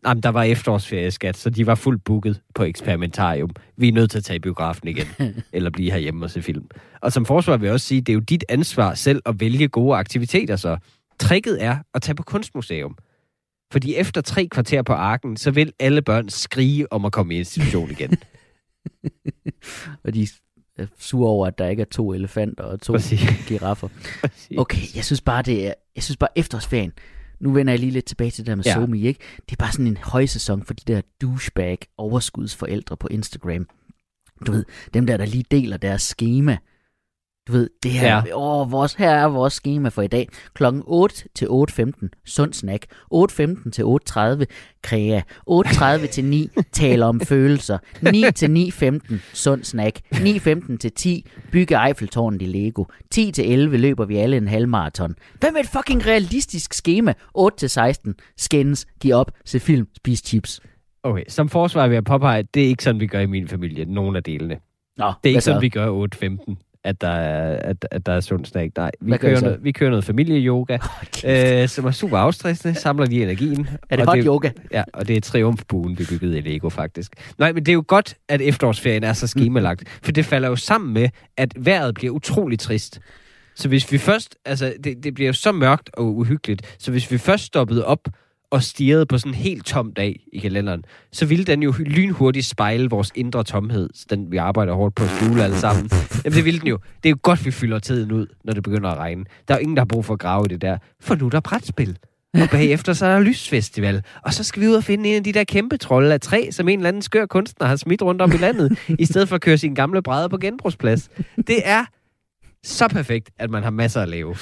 [0.06, 3.50] jamen, der var efterårsferie, skat, så de var fuldt booket på eksperimentarium.
[3.78, 5.08] Vi er nødt til at tage i biografen igen,
[5.54, 6.70] eller blive herhjemme og se film.
[7.02, 9.68] Og som forsvar vil jeg også sige, det er jo dit ansvar selv at vælge
[9.68, 10.78] gode aktiviteter, så
[11.20, 12.98] tricket er at tage på kunstmuseum.
[13.72, 17.38] Fordi efter tre kvarter på arken, så vil alle børn skrige om at komme i
[17.38, 18.18] institution igen.
[20.04, 20.28] Og de
[20.78, 23.20] er sure over, at der ikke er to elefanter og to Præcis.
[23.48, 23.88] giraffer.
[24.58, 26.91] Okay, jeg synes bare, det er, jeg synes bare efterårsferien,
[27.39, 28.74] nu vender jeg lige lidt tilbage til det der med Ja.
[28.74, 29.19] Somi, ikke?
[29.36, 33.67] Det er bare sådan en højsæson for de der douchebag overskudsforældre på Instagram.
[34.48, 36.58] Du ved, dem der, der lige deler deres schema.
[37.47, 38.36] Du ved, det her, Ja.
[38.38, 40.27] åh, vores, her er vores schema for i dag.
[40.53, 42.86] Klokken 8 til 8.15, sund snack.
[43.13, 44.45] 8.15 til 8.30,
[44.84, 45.21] krea.
[45.49, 47.77] 8.30 til 9, taler om følelser.
[48.12, 48.71] 9 til
[49.12, 49.99] 9.15, sund snack.
[50.13, 52.84] 9.15 til 10, bygge Eiffeltårnet i Lego.
[53.12, 55.15] 10 til 11 løber vi alle en halvmarathon.
[55.39, 57.13] Hvad med et fucking realistisk schema?
[57.34, 60.62] 8 til 16, skændes, giv op, se film, spis chips.
[61.03, 63.47] Okay, som forsvar vil jeg påpege, at det er ikke sådan, vi gør i min
[63.47, 64.58] familie, nogen af delene.
[64.97, 65.45] Nå, Det er ikke så?
[65.45, 66.55] sådan, vi gør 8.15,
[66.86, 68.78] at der er, at, at der er sund snack.
[68.78, 70.78] Nej, vi Hvad kører, noget, vi kører noget familieyoga,
[71.26, 73.67] øh, som er super afstressende, samler lige energien.
[73.89, 74.50] Er det hot yoga?
[74.71, 77.12] Ja, og det er triumfbuen, vi byggede i Lego, faktisk.
[77.38, 80.56] Nej, men det er jo godt, at efterårsferien er så skemalagt, for det falder jo
[80.56, 83.00] sammen med, at vejret bliver utrolig trist.
[83.56, 87.12] Så hvis vi først, altså det, det bliver jo så mørkt og uhyggeligt, så hvis
[87.12, 88.08] vi først stoppede op
[88.56, 92.46] og stirrede på sådan en helt tom dag i kalenderen, så ville den jo lynhurtigt
[92.46, 95.89] spejle vores indre tomhed, den vi arbejder hårdt på at skjule alle sammen.
[96.26, 96.80] Jamen det ville den jo.
[97.04, 99.26] Det er jo godt, vi fylder tiden ud, når det begynder at regne.
[99.48, 101.26] Der er jo ingen, der har brug for at grave i det der, for nu
[101.26, 101.98] er der brætspil.
[102.34, 104.04] Og bagefter så er der lysfestival.
[104.22, 106.48] Og så skal vi ud og finde en af de der kæmpe trolde af træ,
[106.52, 109.36] som en eller anden skør kunstner har smidt rundt om i landet, i stedet for
[109.36, 111.10] at køre sine gamle brædder på genbrugsplads.
[111.48, 111.86] Det er
[112.63, 114.36] så perfekt, at man har masser at lave.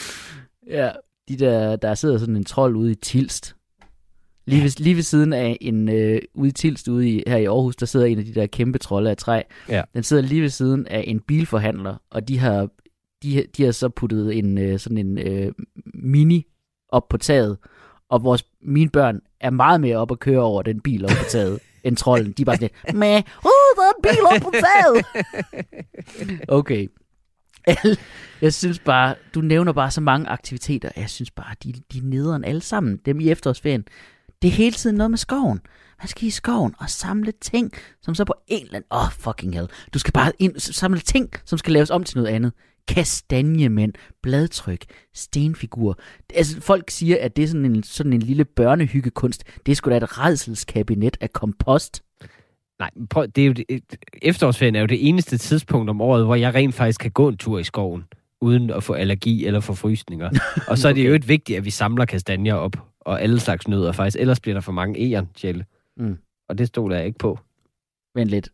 [0.69, 0.89] Ja,
[1.29, 3.55] de der, der sidder sådan en trold ude i Tilst.
[4.45, 7.45] Lige, ved, lige ved siden af en, øh, ude i Tilst, ude i, her i
[7.45, 9.41] Aarhus, der sidder en af de der kæmpe trolde af træ.
[9.69, 9.81] Ja.
[9.93, 12.67] Den sidder lige ved siden af en bilforhandler, og de har,
[13.23, 15.51] de, de har så puttet en øh, sådan en øh,
[15.93, 16.45] mini
[16.89, 17.57] op på taget.
[18.09, 21.23] Og vores, mine børn er meget mere op at køre over den bil op på
[21.29, 22.31] taget, end trolden.
[22.31, 25.05] De er bare sådan lidt, med, uh, der er en bil op på taget.
[26.47, 26.87] Okay.
[28.41, 32.03] Jeg synes bare, du nævner bare så mange aktiviteter, jeg synes bare, de, de er
[32.03, 33.85] nederen alle sammen, dem i efterårsferien.
[34.43, 35.59] Det er hele tiden noget med skoven.
[36.01, 38.87] Man skal i skoven og samle ting, som så på en eller anden...
[38.91, 39.67] Åh, oh, fucking hell.
[39.93, 42.53] Du skal bare ind, samle ting, som skal laves om til noget andet.
[42.87, 45.99] Kastanjemænd, bladtryk, stenfigur.
[46.35, 49.43] Altså, folk siger, at det er sådan en, sådan en lille børnehyggekunst.
[49.65, 52.03] Det er sgu da et redselskabinet af kompost.
[52.79, 53.65] Nej, prøv, det er jo det,
[54.21, 57.37] efterårsferien er jo det eneste tidspunkt om året, hvor jeg rent faktisk kan gå en
[57.37, 58.03] tur i skoven,
[58.41, 60.29] uden at få allergi eller få frysninger.
[60.69, 61.09] Og så er det Okay.
[61.09, 64.19] jo et vigtigt, at vi samler kastanjer op, og alle slags nødder faktisk.
[64.19, 65.65] Ellers bliver der for mange egern, Tjelle.
[65.97, 66.17] Mm.
[66.49, 67.39] Og det stoler jeg ikke på.
[68.15, 68.49] Vent lidt.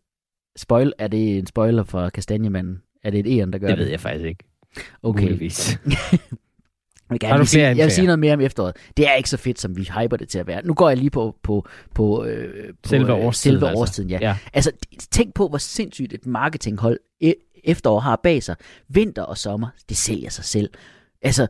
[0.56, 2.82] Spoil, er det en spoiler for kastanjemanden?
[3.04, 3.84] Er det et æren, der gør Det det?
[3.84, 4.44] ved jeg faktisk ikke.
[5.02, 5.22] Okay.
[5.22, 5.78] Muligvis.
[7.10, 8.76] Jeg, Har gerne du vil sige, flere jeg vil sige noget mere om efteråret.
[8.96, 10.66] Det er ikke så fedt, som vi hyper det til at være.
[10.66, 13.80] Nu går jeg lige på, på, på, øh, på Selve øh, årstiden, selve altså.
[13.80, 14.18] årstiden ja.
[14.20, 14.36] Ja.
[14.52, 14.72] Altså,
[15.10, 18.56] tænk på, hvor sindssygt et marketinghold e- efterår har bag sig.
[18.88, 20.70] Vinter og sommer, det sælger sig selv.
[21.22, 21.46] Altså,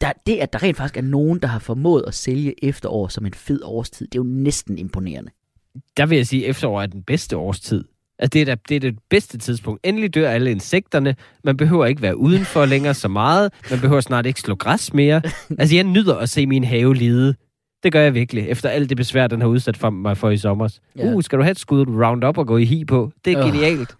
[0.00, 3.26] der, det at der rent faktisk er nogen, der har formået at sælge efterår som
[3.26, 5.30] en fed årstid, det er jo næsten imponerende.
[5.96, 7.84] Der vil jeg sige, at efterår er den bedste årstid.
[8.18, 9.80] Altså, det, er da, det er det bedste tidspunkt.
[9.86, 11.16] Endelig dør alle insekterne.
[11.44, 13.52] Man behøver ikke være udenfor længere så meget.
[13.70, 15.22] Man behøver snart ikke slå græs mere.
[15.58, 17.34] Altså, jeg nyder at se min have lide.
[17.82, 20.36] Det gør jeg virkelig, efter alt det besvær, den har udsat for mig for i
[20.36, 20.78] sommer.
[20.96, 21.12] Ja.
[21.12, 23.12] Uh, skal du have et skud Roundup og gå i hi på?
[23.24, 23.52] Det er Øh.
[23.52, 23.94] genialt.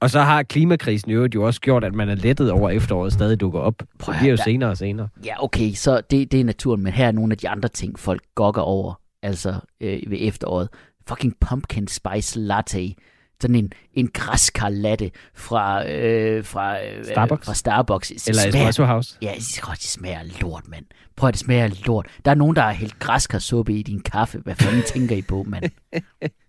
[0.00, 3.40] Og så har klimakrisen øvrigt jo også gjort, at man er lettet over efteråret stadig
[3.40, 3.74] dukker op.
[3.98, 5.08] Prøv Det bliver jo høre, senere og senere.
[5.24, 7.98] Ja, okay, så det, det er naturen, men her er nogle af de andre ting,
[7.98, 10.68] folk gokker over, altså øh, ved efteråret.
[11.08, 12.94] Fucking pumpkin spice latte.
[13.42, 17.46] Sådan en, en græskar latte fra, øh, fra, øh, Starbucks?
[17.46, 18.08] fra Starbucks.
[18.08, 19.16] Det Eller smager- Espresso House.
[19.22, 20.84] Ja, siger godt, det smager lort, mand.
[21.16, 22.06] Prøv at det smager lort.
[22.24, 24.38] Der er nogen, der har hældt græskarsuppe i din kaffe.
[24.38, 25.64] Hvad fanden tænker I på, mand?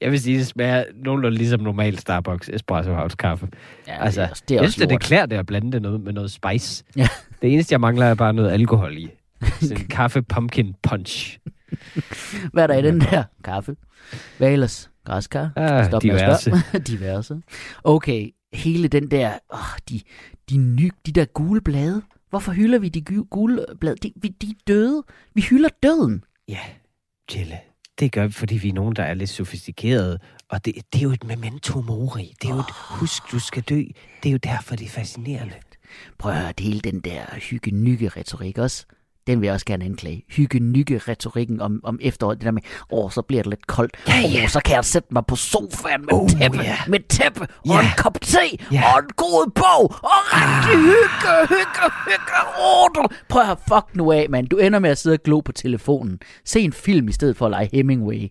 [0.00, 3.48] Jeg vil sige, det smager nogenlunde ligesom normal Starbucks Espresso House kaffe.
[3.86, 5.00] Ja, Altså, det er også, det er jeg synes, det lort.
[5.00, 6.84] klæder det at blande det noget med noget spice.
[6.96, 7.08] Ja.
[7.42, 9.08] Det eneste, jeg mangler, er bare noget alkohol i.
[9.60, 11.38] Sådan en kaffe pumpkin punch.
[12.52, 13.76] Hvad er der i den der kaffe?
[14.38, 14.90] Hvad ellers?
[15.04, 15.50] Græskar?
[15.56, 16.52] Ah, Stop diverse.
[16.86, 17.36] diverse.
[17.84, 19.58] Okay, hele den der, åh,
[19.90, 20.00] de,
[20.50, 22.02] de, ny, de der gule blade.
[22.30, 23.96] Hvorfor hylder vi de gu- gule blade?
[24.02, 25.02] De, vi, de er døde.
[25.34, 26.24] Vi hylder døden.
[26.48, 26.58] Ja,
[27.36, 27.58] Jelle.
[27.98, 30.18] Det gør vi, fordi vi er nogen, der er lidt sofistikerede.
[30.48, 32.34] Og det, det er jo et memento mori.
[32.42, 33.82] Det er jo et husk, du skal dø.
[34.22, 35.54] Det er jo derfor, det er fascinerende.
[36.18, 38.86] Prøv at høre, hele den der hygge-nygge-retorik også.
[39.26, 40.22] Den vil jeg også gerne anklage.
[40.30, 42.38] Hygge-nygge-retorikken om, om efteråret.
[42.38, 43.96] Det der med, åh, så bliver det lidt koldt.
[44.08, 44.42] Ja, ja.
[44.42, 46.76] Åh, så kan jeg sætte mig på sofaen med Oh, tæppe, ja.
[46.88, 47.80] med tæppe og Ja.
[47.80, 48.38] en kop te
[48.72, 48.82] Ja.
[48.92, 52.32] og en god bog og rigtig hygge, hygge, hygge.
[52.64, 53.04] Åh.
[53.28, 54.48] Prøv at fuck nu af, mand.
[54.48, 56.18] Du ender med at sidde og glo på telefonen.
[56.44, 58.28] Se en film i stedet for at lege Hemingway.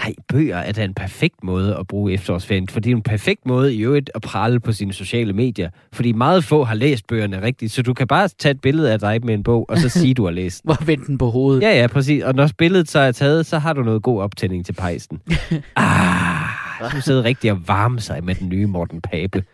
[0.00, 3.46] Nej, bøger er da en perfekt måde at bruge efterårsferien, for det er en perfekt
[3.46, 7.42] måde i øvrigt at prale på sine sociale medier, fordi meget få har læst bøgerne
[7.42, 9.88] rigtigt, så du kan bare tage et billede af dig med en bog, og så
[9.88, 10.60] sige, du har læst.
[10.64, 11.62] Hvor vendte den på hovedet.
[11.62, 12.22] Ja, ja, præcis.
[12.22, 15.20] Og når billedet så er taget, så har du noget god optænding til pejsen.
[15.76, 16.48] ah,
[16.80, 19.44] så du sidder rigtig og varme sig med den nye Morten Pape.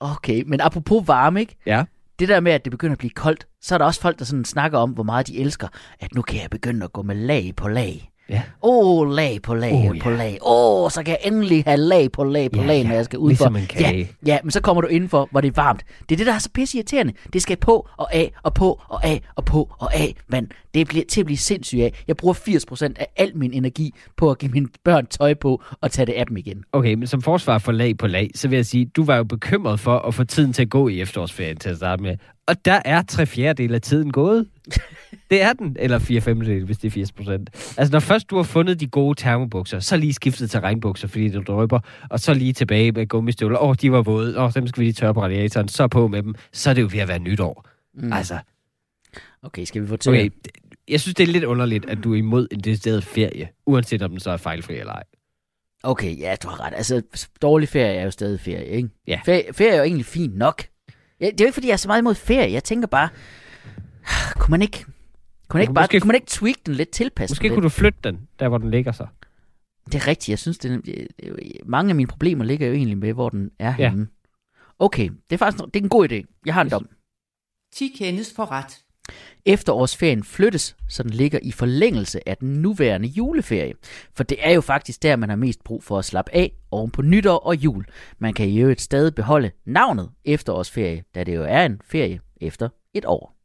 [0.00, 1.56] Okay, men apropos varme, ikke?
[1.66, 1.84] Ja.
[2.20, 4.24] Det der med, at det begynder at blive koldt, så er der også folk, der
[4.24, 5.68] sådan snakker om, hvor meget de elsker,
[6.00, 8.10] at nu kan jeg begynde at gå med lag på lag.
[8.30, 8.42] Ja.
[8.62, 10.16] Oh, lag på lag oh, på ja.
[10.16, 10.38] lag.
[10.42, 12.88] Åh, oh, så kan jeg endelig have lag på lag på Ja, lag, ja.
[12.88, 13.58] når jeg skal ud Ligesom for.
[13.60, 13.98] en kage.
[14.26, 15.82] Ja, ja, men så kommer du indenfor, hvor det er varmt.
[16.08, 17.12] Det er det, der er så pisse irriterende.
[17.32, 20.48] Det skal på og af og på og af og på og af, mand.
[20.74, 22.02] Det bliver til at blive sindssygt af.
[22.08, 25.90] Jeg bruger 80% af al min energi på at give mine børn tøj på og
[25.90, 26.64] tage det af dem igen.
[26.72, 29.24] Okay, men som forsvar for lag på lag, så vil jeg sige, du var jo
[29.24, 32.16] bekymret for at få tiden til at gå i efterårsferien til at starte med.
[32.46, 34.46] Og der er tre fjerdedel af tiden gået.
[35.30, 35.76] Det er den.
[35.78, 37.50] Eller fire femtedel, hvis det er 80 procent.
[37.78, 41.28] Altså, når først du har fundet de gode termobukser, så lige skiftet til regnbukser, fordi
[41.28, 43.58] det drøber, og så lige tilbage med gummistøvler.
[43.58, 44.38] Åh, oh, de var våde.
[44.38, 45.68] Åh, oh, dem skal vi lige tørre på radiatoren.
[45.68, 46.34] Så på med dem.
[46.52, 47.66] Så er det jo ved at være nytår.
[47.94, 48.12] Mm.
[48.12, 48.38] Altså,
[49.42, 50.10] Okay, skal vi få til?
[50.12, 50.30] okay.
[50.88, 54.10] Jeg synes, det er lidt underligt, at du er imod en decideret ferie, uanset om
[54.10, 55.02] den så er fejlfri eller ej.
[55.82, 56.74] Okay, ja, du har ret.
[56.76, 57.02] Altså,
[57.42, 58.88] dårlig ferie er jo stadig ferie, ikke?
[59.06, 59.20] Ja.
[59.24, 60.62] Ferie, ferie er jo egentlig fint nok.
[61.20, 62.52] Ja, det er jo ikke, fordi jeg er så meget imod ferie.
[62.52, 63.08] Jeg tænker bare,
[64.38, 64.84] kunne man ikke,
[65.50, 67.62] kunne man ikke, bare, Måske- kunne man ikke tweak den lidt, tilpasse Måske den kunne
[67.62, 67.74] lidt?
[67.74, 69.06] du flytte den, der hvor den ligger så.
[69.86, 70.28] Det er rigtigt.
[70.28, 70.72] Jeg synes, det,
[71.22, 73.90] er- mange af mine problemer ligger jo egentlig med, hvor den er Ja.
[73.90, 74.08] henne.
[74.78, 76.42] Okay, det er faktisk det er en god idé.
[76.46, 76.88] Jeg har en dom.
[77.74, 78.78] 10 kendes for ret.
[79.46, 83.72] Efterårsferien flyttes, så den ligger i forlængelse af den nuværende juleferie.
[84.14, 86.90] For det er jo faktisk der, man har mest brug for at slappe af oven
[86.90, 87.84] på nytår og jul.
[88.18, 92.68] Man kan i øvrigt stadig beholde navnet efterårsferie, da det jo er en ferie efter
[92.94, 93.39] et år.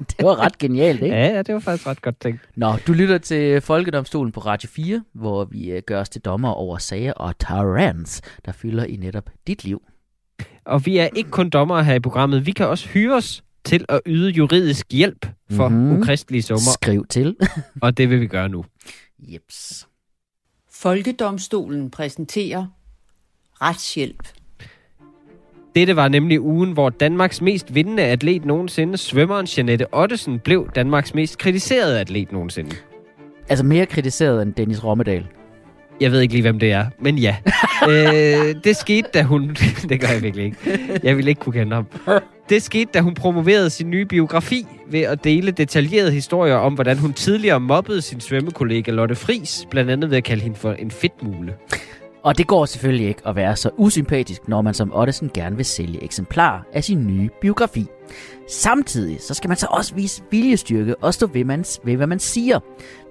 [0.10, 1.16] det var ret genialt, ikke?
[1.16, 2.40] Ja, ja, det var faktisk ret godt tænkt.
[2.56, 6.50] Nå, du lytter til Folkedomstolen på Radio 4, hvor vi øh, gør os til dommer
[6.50, 9.82] over sager og tyrants, der fylder i netop dit liv.
[10.64, 12.46] Og vi er ikke kun dommere her i programmet.
[12.46, 15.78] Vi kan også hyre os til at yde juridisk hjælp for Mhm.
[15.78, 15.98] mm-hmm.
[15.98, 17.36] ukristelige summer, Skriv til.
[17.82, 18.64] og det vil vi gøre nu.
[19.18, 19.86] Jeps.
[20.72, 22.66] Folkedomstolen præsenterer
[23.62, 24.28] retshjælp.
[25.76, 31.14] Dette var nemlig ugen, hvor Danmarks mest vindende atlet nogensinde, svømmeren Janette Ottesen, blev Danmarks
[31.14, 32.76] mest kritiserede atlet nogensinde.
[33.48, 35.26] Altså mere kritiseret end Dennis Rommedal.
[36.00, 37.36] Jeg ved ikke lige, hvem det er, men ja.
[37.90, 39.56] øh, det skete, da hun...
[39.88, 40.56] det gør jeg virkelig ikke.
[41.02, 41.86] Jeg ville ikke kunne kende ham.
[42.48, 46.98] Det skete, da hun promoverede sin nye biografi ved at dele detaljerede historier om, hvordan
[46.98, 50.90] hun tidligere mobbede sin svømmekollega Lotte Fris, blandt andet ved at kalde hende for en
[50.90, 51.54] fedtmule.
[52.22, 55.64] Og det går selvfølgelig ikke at være så usympatisk, når man som Ottesen gerne vil
[55.64, 57.86] sælge eksemplar af sin nye biografi.
[58.48, 62.18] Samtidig så skal man så også vise viljestyrke og stå ved, man, ved hvad man
[62.18, 62.60] siger.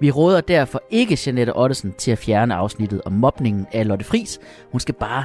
[0.00, 4.38] Vi råder derfor ikke Janette Ottesen til at fjerne afsnittet om mobningen af Lotte Fris.
[4.72, 5.24] Hun skal bare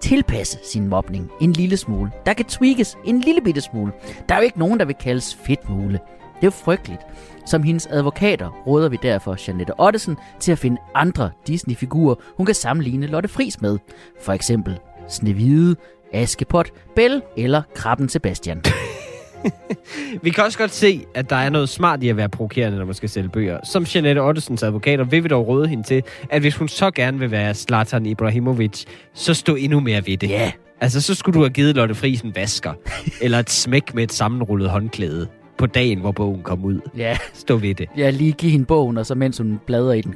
[0.00, 2.10] tilpasse sin mobning en lille smule.
[2.26, 3.92] Der kan tweakes en lille bitte smule.
[4.28, 5.98] Der er jo ikke nogen, der vil kaldes fedtmule.
[6.42, 7.00] Det er jo frygteligt.
[7.46, 12.54] Som hendes advokater råder vi derfor Janette Ottesen til at finde andre Disney-figurer, hun kan
[12.54, 13.78] sammenligne Lotte Friis med.
[14.22, 14.78] For eksempel
[15.08, 15.76] Snevide,
[16.12, 18.62] Askepot, Belle eller Krabben Sebastian.
[20.22, 22.84] Vi kan også godt se, at der er noget smart i at være provokerende, når
[22.84, 23.58] man skal sælge bøger.
[23.64, 27.18] Som Jeanette Ottesens advokater vil vi dog råde hende til, at hvis hun så gerne
[27.18, 30.30] vil være Zlatan Ibrahimovic, så stå endnu mere ved det.
[30.30, 32.72] Ja, Altså, så skulle du have givet Lotte Friis en vasker,
[33.24, 35.28] eller et smæk med et sammenrullet håndklæde
[35.62, 36.80] på dagen, hvor bogen kom ud.
[36.96, 37.18] ja.
[37.32, 37.88] Stå ved det.
[37.96, 40.14] Jeg lige give hende bogen, og så mens hun bladrer i den.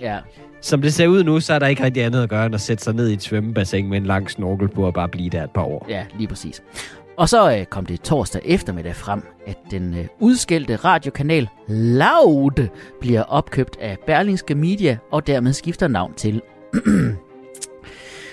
[0.00, 0.18] Ja,
[0.60, 2.60] Som det ser ud nu, så er der ikke rigtig andet at gøre, end at
[2.60, 5.44] sætte sig ned i et svømmebassin med en lang snorkel på og bare blive der
[5.44, 5.86] et par år.
[5.88, 6.62] ja, lige præcis.
[7.16, 12.68] Og så øh, kom det torsdag eftermiddag frem, at den øh, udskældte radiokanal Loud
[13.00, 16.42] bliver opkøbt af Berlingske Media, og dermed skifter navn til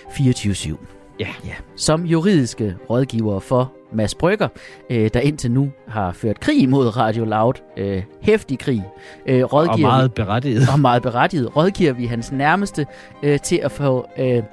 [0.09, 0.75] 24-7.
[1.19, 1.27] Ja.
[1.45, 1.53] ja.
[1.75, 4.47] Som juridiske rådgiver for Mads Brygger,
[4.89, 8.83] øh, der indtil nu har ført krig mod Radio Loud, øh, hæftig krig,
[9.25, 10.69] øh, Og rådgiver vi- meget berettiget.
[10.73, 12.85] og meget berettiget, rådgiver vi hans nærmeste
[13.23, 14.43] øh, til at få øh,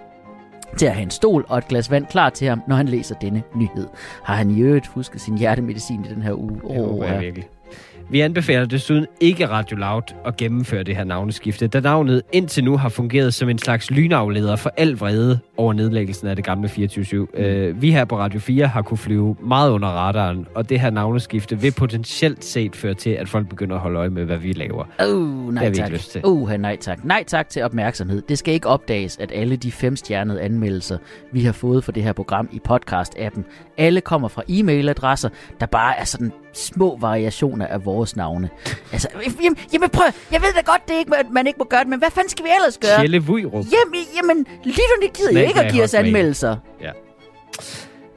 [0.77, 3.15] til at have en stol og et glas vand klar til ham, når han læser
[3.15, 3.87] denne nyhed.
[4.23, 6.61] Har han i øvrigt husket sin hjertemedicin i den her uge?
[6.69, 7.49] Det håber jeg virkelig.
[8.11, 12.77] Vi anbefaler desuden ikke Radio Loud at gennemføre det her navneskifte, da navnet indtil nu
[12.77, 17.27] har fungeret som en slags lynafleder for al vrede over nedlæggelsen af det gamle 24
[17.35, 20.91] øh, Vi her på Radio 4 har kunne flyve meget under radaren, og det her
[20.91, 24.53] navneskifte vil potentielt set føre til, at folk begynder at holde øje med, hvad vi
[24.53, 24.85] laver.
[25.09, 25.91] Uh, Det nej vi tak.
[25.91, 26.21] lyst til.
[26.25, 27.05] Uh, nej tak.
[27.05, 28.23] Nej tak til opmærksomhed.
[28.29, 30.99] Det skal ikke opdages, at alle de femstjernede anmeldelser,
[31.33, 33.43] vi har fået for det her program i podcast-appen,
[33.79, 35.29] alle kommer fra e-mailadresser,
[35.61, 38.51] der bare er sådan små variationer af vores navne.
[38.93, 39.09] Altså,
[39.43, 41.81] jamen, jamen prøv, jeg ved da godt, det er ikke, at man ikke må gøre
[41.81, 42.99] det, men hvad fanden skal vi ellers gøre?
[42.99, 43.53] Kjelle Vujrup.
[43.53, 46.57] Jamen, jamen lytterne gider Snak ikke at med give os anmeldelser.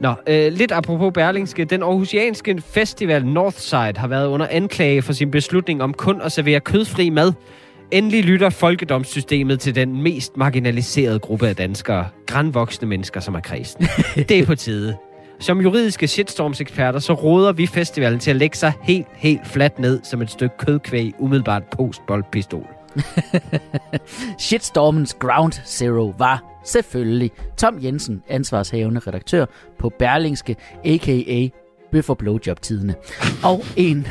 [0.00, 1.64] Nå, øh, lidt apropos Berlingske.
[1.64, 6.60] Den aarhusianske festival Northside har været under anklage for sin beslutning om kun at servere
[6.60, 7.32] kødfri mad.
[7.90, 12.08] Endelig lytter folkedomssystemet til den mest marginaliserede gruppe af danskere.
[12.26, 13.86] Grandvoksne mennesker, som er kristne.
[14.28, 14.96] Det er på tide.
[15.38, 20.00] Som juridiske shitstorms-eksperter, så råder vi festivalen til at lægge sig helt, helt fladt ned
[20.02, 22.66] som et stykke kødkvæg umiddelbart postboldpistol.
[24.38, 29.46] Shitstormens Ground Zero var selvfølgelig Tom Jensen, ansvarshavende redaktør
[29.78, 31.48] på Berlingske, a.k.a.
[31.92, 32.94] Bøffer Blowjob-tidene.
[33.44, 34.06] Og en,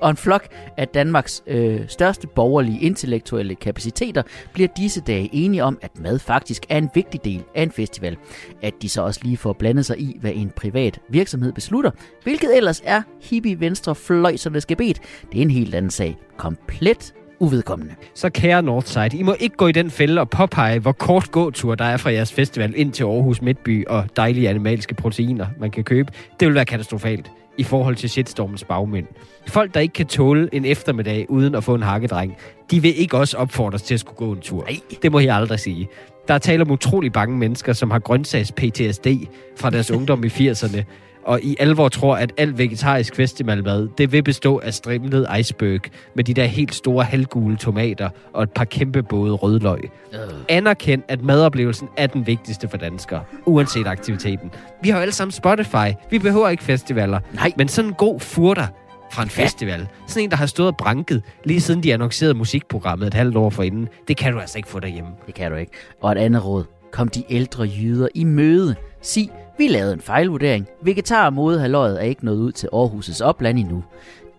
[0.00, 5.78] og en flok af Danmarks øh, største borgerlige intellektuelle kapaciteter bliver disse dage enige om,
[5.82, 8.16] at mad faktisk er en vigtig del af en festival.
[8.62, 11.90] At de så også lige får blandet sig i, hvad en privat virksomhed beslutter,
[12.22, 15.00] hvilket ellers er hippie venstre fløjsernes gebet,
[15.32, 16.16] det er en helt anden sag.
[16.36, 17.94] Komplet uvedkommende.
[18.14, 21.74] Så kære Northside, I må ikke gå i den fælde og påpege, hvor kort gåtur
[21.74, 25.84] der er fra jeres festival ind til Aarhus Midtby og dejlige animalske proteiner, man kan
[25.84, 26.12] købe.
[26.40, 29.06] Det vil være katastrofalt i forhold til shitstormens bagmænd.
[29.46, 32.36] Folk, der ikke kan tåle en eftermiddag uden at få en hakkedreng,
[32.70, 34.64] de vil ikke også opfordres til at skulle gå en tur.
[34.64, 34.80] Nej.
[35.02, 35.88] Det må I aldrig sige.
[36.28, 39.08] Der er tale om utrolig bange mennesker, som har grøntsags-PTSD
[39.56, 40.82] fra deres ungdom i 80'erne,
[41.28, 45.80] og i alvor tror, at alt vegetarisk festivalmad, det vil bestå af strimlet iceberg
[46.14, 49.90] med de der helt store halvgule tomater og et par kæmpe både rødløg.
[50.12, 50.18] Øh.
[50.48, 54.50] Anerkend, at madoplevelsen er den vigtigste for danskere, uanset aktiviteten.
[54.82, 55.92] Vi har jo alle sammen Spotify.
[56.10, 57.20] Vi behøver ikke festivaler.
[57.34, 57.52] Nej.
[57.56, 58.66] Men sådan en god furter
[59.12, 59.42] fra en Ja.
[59.44, 63.36] festival, sådan en, der har stået og branket, lige siden de annoncerede musikprogrammet et halvt
[63.36, 65.10] år forinden, det kan du altså ikke få derhjemme.
[65.26, 65.72] Det kan du ikke.
[66.02, 66.64] Og et andet råd.
[66.92, 68.74] Kom de ældre jyder i møde.
[69.02, 70.66] Sig, vi lavede en fejlvurdering.
[70.82, 73.84] Vegetar modehaløjet er ikke nået ud til Aarhus' opland endnu.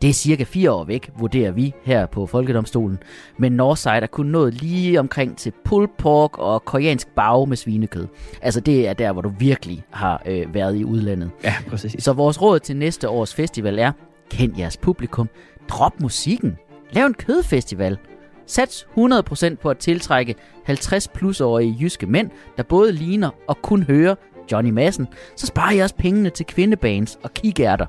[0.01, 2.99] Det er cirka fire år væk, vurderer vi her på Folkedomstolen.
[3.37, 8.07] Men Northside er kun nået lige omkring til pulled pork og koreansk bag med svinekød.
[8.41, 11.31] Altså det er der, hvor du virkelig har øh, været i udlandet.
[11.43, 12.03] Ja, præcis.
[12.03, 13.91] Så vores råd til næste års festival er,
[14.31, 15.29] kend jeres publikum,
[15.69, 16.57] drop musikken,
[16.91, 17.97] lav en kødfestival.
[18.45, 24.15] Sats 100% på at tiltrække 50 plusårige jyske mænd, der både ligner og kun hører
[24.51, 27.85] Johnny Madsen, så sparer I også pengene til kvindebands og kikærter.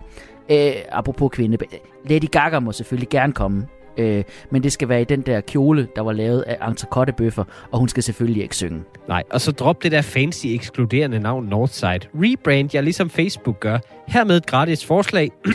[0.50, 1.74] Øh, apropos kvindebands.
[2.04, 5.88] Lady Gaga må selvfølgelig gerne komme, øh, men det skal være i den der kjole,
[5.96, 8.82] der var lavet af entrecôtebøffer, og hun skal selvfølgelig ikke synge.
[9.08, 12.00] Nej, og så drop det der fancy ekskluderende navn Northside.
[12.14, 13.78] Rebrand jer ligesom Facebook gør.
[14.06, 15.30] Hermed et gratis forslag.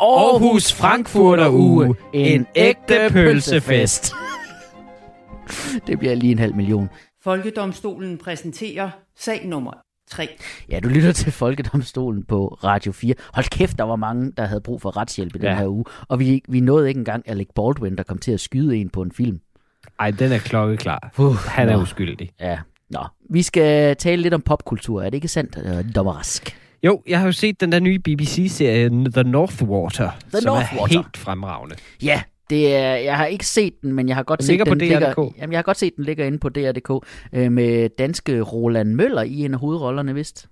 [0.00, 1.94] Aarhus Frankfurter Uge.
[2.12, 4.14] En ægte pølsefest.
[5.86, 6.88] det bliver lige en halv million.
[7.24, 9.72] Folkedomstolen præsenterer sag nummer
[10.10, 10.28] 3.
[10.68, 13.14] Ja, du lytter til Folkedomstolen på Radio 4.
[13.34, 15.56] Hold kæft, der var mange, der havde brug for retshjælp i den Ja.
[15.56, 15.84] her uge.
[16.08, 19.02] Og vi, vi nåede ikke engang Alec Baldwin, der kom til at skyde en på
[19.02, 19.40] en film.
[20.00, 21.12] Ej, den er klokkeklar.
[21.18, 21.82] Uh, Han er nå.
[21.82, 22.30] uskyldig.
[22.40, 22.58] Ja,
[22.90, 23.00] nå.
[23.30, 25.00] Vi skal tale lidt om popkultur.
[25.02, 26.56] Er det ikke sandt, øh, Dommer Rask?
[26.82, 30.86] Jo, jeg har jo set den der nye BBC-serie, The Northwater, The som er Northwater.
[30.86, 31.76] helt fremragende.
[32.02, 34.64] Ja, det er, jeg har ikke set den, men jeg har godt Den set ligger
[34.64, 35.36] på den ligger, DR.dk.
[35.38, 39.22] jamen, jeg har godt set den ligger inde på DR.dk øh, med danske Roland Møller
[39.22, 40.48] i en af hovedrollerne, vist.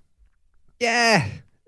[0.81, 1.23] Ja,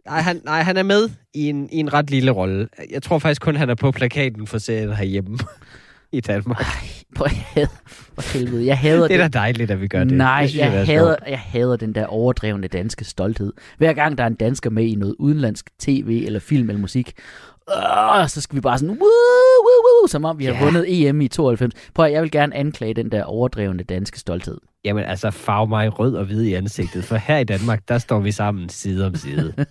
[0.05, 2.67] nej, han, nej, han er med i en, i en ret lille rolle.
[2.91, 5.37] Jeg tror faktisk kun, han er på plakaten for serien herhjemme
[6.11, 6.63] i Danmark.
[7.15, 10.13] Prøv, jeg hader, for helvede, jeg hader Det er da dejligt, at vi gør det.
[10.13, 13.53] Nej, det synes jeg, er hader, jeg hader den der overdrevne danske stolthed.
[13.77, 17.13] Hver gang der er en dansker med i noget udenlandsk tv eller film eller musik,
[17.69, 21.21] øh, så skal vi bare sådan, woo, woo, woo, som om vi har vundet EM
[21.21, 21.73] i 92.
[21.93, 24.57] Prøv at, jeg vil gerne anklage den der overdrevne danske stolthed.
[24.85, 28.19] Jamen altså, farv mig rød og hvid i ansigtet, for her i Danmark, der står
[28.19, 29.53] vi sammen side om side.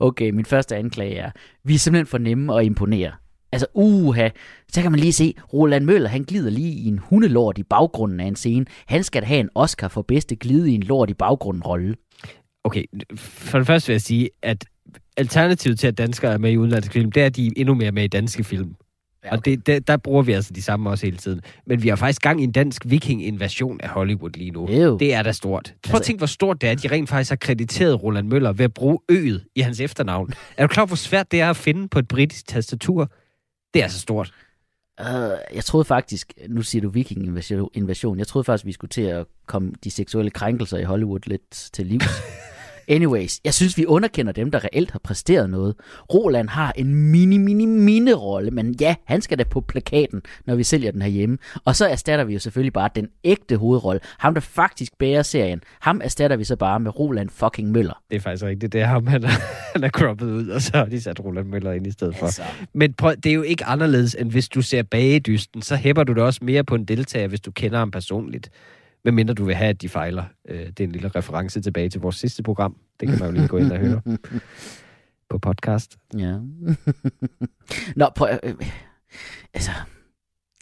[0.00, 1.30] Okay, min første anklage er,
[1.64, 3.12] vi er simpelthen for nemme at imponere.
[3.52, 4.28] Altså, uha,
[4.72, 8.20] så kan man lige se, Roland Møller, han glider lige i en hundelort i baggrunden
[8.20, 8.66] af en scene.
[8.86, 11.96] Han skal have en Oscar for bedste glide i en lort i baggrunden rolle.
[12.64, 12.84] Okay,
[13.16, 14.64] for det første vil jeg sige, at
[15.16, 17.74] alternativet til, at danskere er med i udenlandske film, det er, at de er endnu
[17.74, 18.74] mere med i danske film.
[19.24, 21.40] Ja, Og det, det, der bruger vi altså de samme også hele tiden.
[21.66, 24.66] Men vi har faktisk gang i en dansk viking-invasion af Hollywood lige nu.
[24.70, 24.98] Ew.
[24.98, 25.74] Det er da stort.
[25.82, 28.28] Prøv at Altså- tænke, hvor stort det er, at de rent faktisk har krediteret Roland
[28.28, 30.32] Møller ved at bruge øget i hans efternavn.
[30.56, 33.10] Er du klar, hvor svært det er at finde på et britisk tastatur?
[33.74, 34.32] Det er altså stort.
[35.00, 35.06] Uh,
[35.54, 39.72] jeg troede faktisk, nu siger du viking-invasion, jeg troede faktisk, vi skulle til at komme
[39.84, 42.04] de seksuelle krænkelser i Hollywood lidt til livs.
[42.88, 45.74] Anyways, jeg synes, vi underkender dem, der reelt har præsteret noget.
[46.14, 50.54] Roland har en mini, mini, mini rolle, men ja, han skal da på plakaten, når
[50.54, 51.38] vi sælger den herhjemme.
[51.64, 54.00] Og så erstatter vi jo selvfølgelig bare den ægte hovedrolle.
[54.18, 55.60] Ham, der faktisk bærer serien.
[55.80, 58.02] Ham erstatter vi så bare med Roland fucking Møller.
[58.10, 58.72] Det er faktisk rigtigt.
[58.72, 59.28] Det er ham, han er,
[59.72, 62.26] han er croppet ud, og så har de sat Roland Møller ind i stedet for.
[62.26, 66.04] Altså, Men prøv, det er jo ikke anderledes, end hvis du ser bagedysten, så hæpper
[66.04, 68.50] du det også mere på en deltager, hvis du kender ham personligt.
[69.02, 70.24] Hvad mindre du vil have, at de fejler.
[70.48, 72.76] Øh, Det er en lille reference tilbage til vores sidste program.
[73.00, 74.02] Det kan man jo lige gå ind og høre
[75.30, 75.98] på podcast.
[76.18, 76.36] Ja.
[77.96, 78.54] Nå, prøv, øh,
[79.54, 79.70] altså,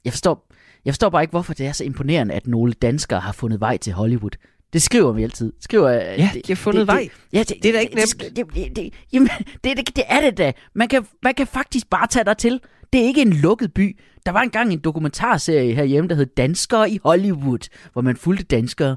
[0.05, 0.47] jeg forstår,
[0.85, 3.77] jeg forstår bare ikke, hvorfor det er så imponerende, at nogle danskere har fundet vej
[3.77, 4.31] til Hollywood.
[4.73, 5.53] Det skriver vi altid.
[5.61, 7.01] Skriver, øh, Ja, de har fundet det, vej.
[7.01, 9.29] Det, ja, det, Det er da ikke det, Det, det, det, det, jamen,
[9.65, 10.53] det, det, det er det da.
[10.75, 12.61] Man kan, man kan faktisk bare tage dig til.
[12.93, 13.99] Det er ikke en lukket by.
[14.27, 18.97] Der var engang en dokumentarserie herhjemme, der hed Danskere i Hollywood, hvor man fulgte danskere,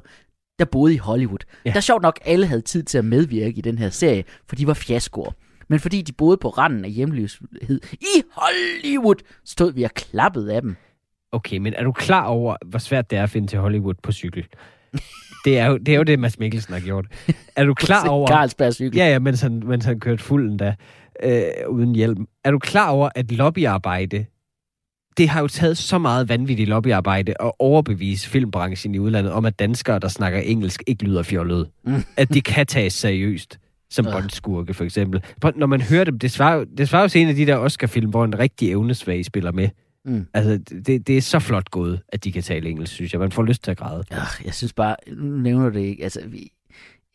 [0.58, 1.38] der boede i Hollywood.
[1.64, 1.70] Ja.
[1.70, 4.56] Der er sjovt nok, alle havde tid til at medvirke i den her serie, for
[4.56, 5.32] de var fiaskoer.
[5.68, 10.62] Men fordi de boede på randen af hjemløshed i Hollywood, stod vi og klappede af
[10.62, 10.76] dem.
[11.32, 14.12] Okay, men er du klar over, hvor svært det er at finde til Hollywood på
[14.12, 14.46] cykel?
[15.44, 17.06] Det er jo det, er jo det Mads Mikkelsen har gjort.
[17.56, 18.28] Er du klar over...
[18.28, 18.96] Carlsberg cykel.
[18.96, 20.74] Ja, ja, mens han, mens han kørte fuld endda,
[21.22, 22.26] øh, uden hjelm.
[22.44, 24.26] Er du klar over, at lobbyarbejde,
[25.16, 29.58] det har jo taget så meget vanvittigt lobbyarbejde at overbevise filmbranchen i udlandet om, at
[29.58, 31.68] danskere, der snakker engelsk, ikke lyder fjollede.
[31.84, 32.02] Mm.
[32.16, 33.58] At de kan tages seriøst.
[33.90, 34.12] Som Øh.
[34.12, 35.22] bondskurke, for eksempel.
[35.56, 37.56] Når man hører dem, det svarer, jo- det svarer jo til en af de der
[37.56, 39.68] Oscar-film, hvor en rigtig evnesvag spiller med.
[40.04, 40.26] Mm.
[40.34, 43.20] Altså, det, det er så flot gået, at de kan tale engelsk, synes jeg.
[43.20, 44.04] Man får lyst til at græde.
[44.10, 46.50] Ja, jeg synes bare, nu nævner det ikke, altså vi,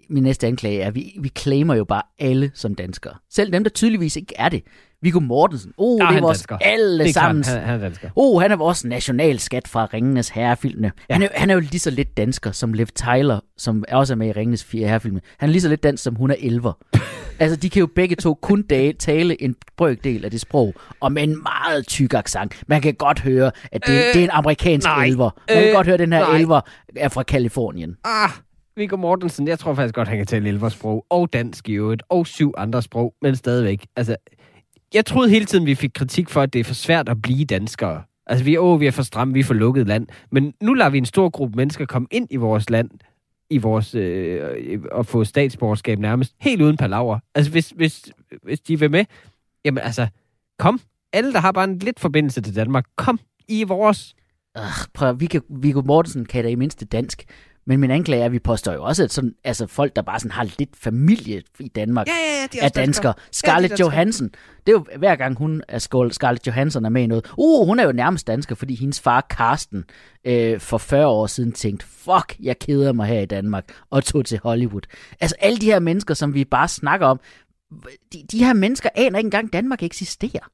[0.10, 3.14] min næste anklage er, at vi, vi claimer jo bare alle som danskere.
[3.32, 4.64] Selv dem, der tydeligvis ikke er det.
[5.02, 6.58] Viggo Mortensen, oh, Ja, det han er vores dansker.
[6.58, 7.44] alle Det er sammen.
[7.44, 8.10] klart, han, han er dansker.
[8.16, 10.92] Oh, han er vores nationalskat fra Ringenes Herrefilmene.
[11.10, 11.14] Ja.
[11.14, 14.16] Han, er, han er jo lige så lidt dansker som Liv Tyler, som også er
[14.18, 15.22] med i Ringenes Herrefilmene.
[15.38, 16.74] Han er lige så lidt dansk, som hun er elver.
[17.40, 18.66] altså, de kan jo begge to kun
[19.00, 22.64] tale en brøkdel af det sprog, og med en meget tyk accent.
[22.68, 25.06] Man kan godt høre, at det, øh, det er en amerikansk nej.
[25.06, 25.30] elver.
[25.50, 26.38] Man kan Øh, godt høre, at den her nej.
[26.38, 26.62] elver
[26.96, 27.96] er fra Kalifornien.
[28.06, 28.30] Ah,
[28.76, 32.28] Viggo Mortensen, jeg tror faktisk godt, han kan tale elversprog, og dansk i øvrigt, og
[32.28, 33.86] syv andre sprog, men stadigvæk.
[33.96, 34.16] Altså,
[34.94, 37.46] jeg troede hele tiden, vi fik kritik for, at det er for svært at blive
[37.46, 38.04] danskere.
[38.28, 40.08] Altså, vi er, åh, vi er for stramme, vi er for lukket land.
[40.32, 42.90] Men nu lader vi en stor gruppe mennesker komme ind i vores land,
[43.50, 47.20] i vores, øh, og få statsborgerskab nærmest, helt uden palaver.
[47.36, 48.10] Altså, hvis, hvis,
[48.44, 49.06] hvis de vil med,
[49.66, 50.08] jamen altså,
[50.60, 50.80] kom.
[51.14, 54.16] Alle, der har bare en lidt forbindelse til Danmark, kom i vores.
[54.58, 54.64] Øh,
[54.94, 57.24] prøv, at- Viggo, Viggo Mortensen kan da i mindste dansk.
[57.66, 60.20] Men min anklage er, at vi påstår jo også, at sådan, altså folk, der bare
[60.20, 63.14] sådan har lidt familie i Danmark, Ja, ja, ja, de er danskere.
[63.32, 63.86] Scarlett danskere.
[63.88, 64.30] Johansson,
[64.68, 67.32] det er jo hver gang hun er skål, Scarlett Johansson er med i noget.
[67.38, 69.84] Uh, hun er jo nærmest dansker, fordi hendes far Karsten
[70.26, 74.26] øh, for 40 år siden tænkte, fuck, jeg keder mig her i Danmark, og tog
[74.26, 74.82] til Hollywood.
[75.20, 77.20] Altså alle de her mennesker, som vi bare snakker om,
[78.14, 80.50] de, de her mennesker aner ikke engang, Danmark eksisterer.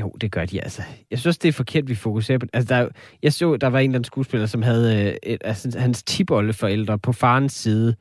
[0.00, 0.82] Jo, det gør de altså.
[1.10, 2.88] Jeg synes, det er forkert, vi fokuserer på Altså, der, er
[3.22, 6.98] jeg så, der var en eller anden skuespiller, som havde øh, et, altså, hans tiboldeforældre
[6.98, 7.96] på farens side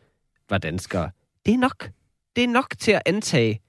[0.49, 1.09] var danskere.
[1.45, 1.89] Det er nok.
[2.35, 3.61] Det er nok til at antage,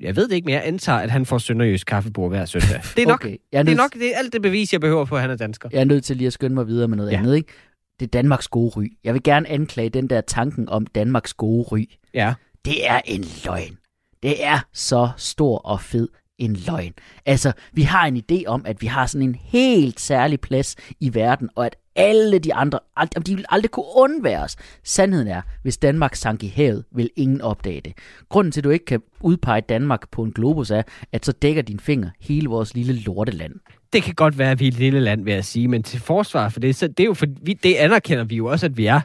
[0.00, 2.80] jeg ved det ikke, men jeg antager, at han får sønderjysk kaffebord hver søndag.
[2.96, 3.20] Det er nok.
[3.24, 5.20] Okay, jeg er, Det er nok det er alt det bevis, jeg behøver på, at
[5.20, 5.68] han er dansker.
[5.72, 7.16] jeg er nødt til lige at skynde mig videre med noget ja.
[7.18, 7.52] andet, ikke?
[8.00, 8.92] Det er Danmarks gode ry.
[9.04, 11.84] Jeg vil gerne anklage den der tanken om Danmarks gode ry.
[12.14, 12.34] Ja.
[12.64, 13.78] det er en løgn.
[14.22, 16.08] Det er så stor og fed
[16.38, 16.92] en løgn.
[17.26, 21.14] Altså, vi har en idé om, at vi har sådan en helt særlig plads i
[21.14, 24.56] verden, og at alle de andre, ald- de vil aldrig kunne undvære os.
[24.84, 27.92] Sandheden er, hvis Danmark sank i havet, vil ingen opdage det.
[28.28, 30.82] Grunden til, at du ikke kan udpege Danmark på en globus er,
[31.12, 33.52] at så dækker din finger hele vores lille lorteland.
[33.92, 36.00] Det kan godt være, at vi er et lille land, vil jeg sige, men til
[36.00, 38.76] forsvar for det, så det er jo for, vi, det anerkender vi jo også, at
[38.76, 39.00] vi er.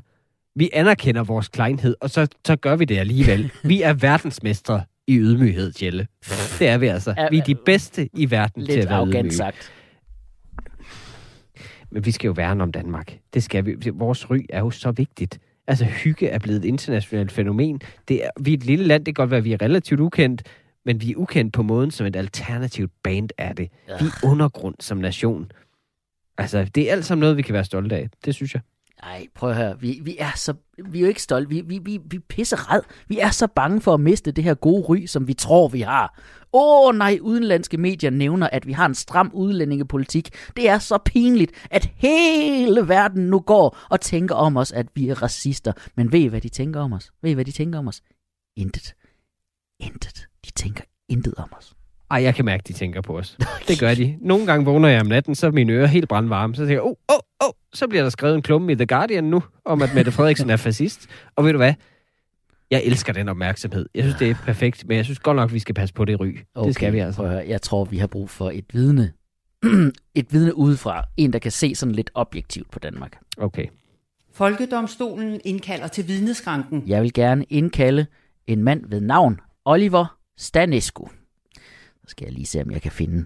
[0.55, 3.51] Vi anerkender vores kleinhed, og så, så gør vi det alligevel.
[3.63, 6.07] Vi er verdensmestre i ydmyghed, Jelle.
[6.59, 7.27] Det er vi altså.
[7.31, 9.31] Vi er de bedste i verden til Lidt at være ydmyge.
[9.31, 9.71] sagt.
[11.91, 13.17] Men vi skal jo værne om Danmark.
[13.33, 13.75] Det skal vi.
[13.93, 15.39] Vores ry er jo så vigtigt.
[15.67, 17.81] Altså, hygge er blevet et internationalt fænomen.
[18.07, 19.99] Det er, vi er et lille land, det kan godt være, at vi er relativt
[19.99, 20.43] ukendt,
[20.85, 23.69] men vi er ukendt på måden, som et alternativt band er det.
[23.87, 25.51] Vi er undergrund som nation.
[26.37, 28.09] Altså, det er alt sammen noget, vi kan være stolte af.
[28.25, 28.61] Det synes jeg.
[29.01, 29.79] Nej, prøv at høre.
[29.79, 30.53] Vi, vi er så,
[30.85, 31.49] vi er jo ikke stolte.
[31.49, 32.81] Vi, vi, vi, vi er pisserad.
[33.07, 35.81] Vi er så bange for at miste det her gode ry, som vi tror, vi
[35.81, 36.19] har.
[36.53, 40.29] Åh oh, nej, udenlandske medier nævner, at vi har en stram udlændingepolitik.
[40.55, 45.09] Det er så pinligt, at hele verden nu går og tænker om os, at vi
[45.09, 45.73] er racister.
[45.95, 47.11] Men ved I, hvad de tænker om os?
[47.21, 48.01] Ved I, hvad de tænker om os?
[48.57, 48.95] Intet.
[49.79, 50.27] Intet.
[50.45, 51.75] De tænker intet om os.
[52.11, 53.37] Ej, jeg kan mærke, de tænker på os.
[53.67, 54.17] Det gør de.
[54.21, 56.55] Nogle gange vågner jeg om natten, så er mine ører helt brandvarme.
[56.55, 59.23] Så tænker jeg, åh, åh, åh, så bliver der skrevet en klumme i The Guardian
[59.23, 61.07] nu, om at Mette Frederiksen er fascist.
[61.35, 61.73] Og ved du hvad?
[62.71, 63.85] Jeg elsker den opmærksomhed.
[63.95, 66.19] Jeg synes, det er perfekt, men jeg synes godt nok, vi skal passe på det
[66.19, 66.37] ry.
[66.55, 67.21] Okay, det skal vi altså.
[67.21, 67.43] Høre.
[67.47, 69.11] Jeg tror, vi har brug for et vidne.
[70.15, 71.03] et vidne udefra.
[71.17, 73.17] En, der kan se sådan lidt objektivt på Danmark.
[73.37, 73.65] Okay.
[74.33, 76.83] Folkedomstolen indkalder til vidneskranken.
[76.87, 78.05] Jeg vil gerne indkalde
[78.47, 81.07] en mand ved navn Oliver Stanescu.
[82.09, 83.25] Skal jeg lige se, om jeg kan finde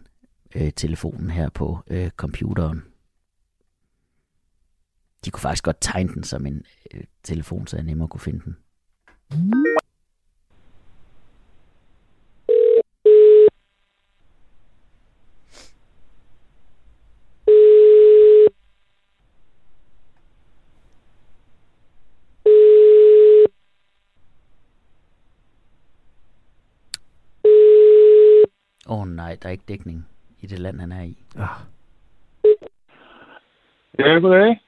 [0.56, 2.84] øh, telefonen her på øh, computeren.
[5.26, 8.42] De kunne faktisk godt tegne den som en øh, telefon, så jeg nemmere kunne finde
[8.46, 8.58] den.
[28.88, 30.08] Åh oh, nej, der er ikke dækning
[30.42, 31.18] i det land, han er i.
[31.36, 31.48] Ah.
[34.00, 34.62] Ja, goddag.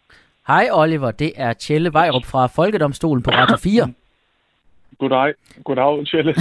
[0.47, 3.93] Hej Oliver, det er Tjelle Vejrup fra Folkedomstolen på Radio 4.
[4.99, 5.33] Goddag.
[5.63, 6.35] Goddag, Tjelle.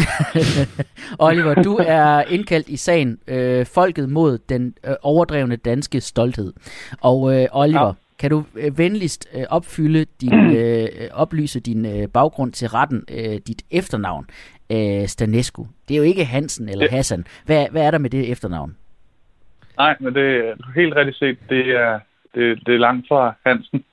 [1.28, 6.52] Oliver, du er indkaldt i sagen øh, Folket mod den øh, overdrevne danske stolthed.
[7.00, 7.92] Og øh, Oliver, ja.
[8.18, 13.38] Kan du øh, venligst øh, opfylde din, øh, oplyse din øh, baggrund til retten, øh,
[13.46, 14.26] dit efternavn,
[14.72, 15.66] øh, Stanescu.
[15.88, 16.96] Det er jo ikke Hansen eller Ja.
[16.96, 17.26] Hassan.
[17.46, 18.76] Hvad, hvad er der med det efternavn?
[19.78, 21.38] Nej, men det er helt rigtigt set.
[21.50, 22.00] Det er,
[22.34, 23.84] det, det er langt fra Hansen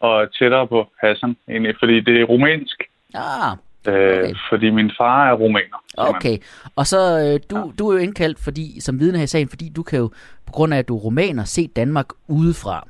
[0.00, 2.82] og tættere på Hassan, egentlig, fordi det er rumænsk.
[3.14, 3.56] Ah,
[3.88, 4.34] Øh, Okay.
[4.50, 5.84] Fordi min far er rumæner.
[5.96, 6.38] okay.
[6.76, 9.68] Og så øh, du, du er jo indkaldt fordi, som vidne her i sagen, fordi
[9.76, 10.08] du kan jo,
[10.46, 12.88] på grund af at du er rumæner, se Danmark udefra.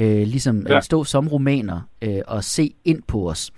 [0.00, 0.72] Øh, ligesom ja.
[0.72, 0.76] Ja.
[0.76, 3.52] øh, stå som rumæner øh, og se ind på os.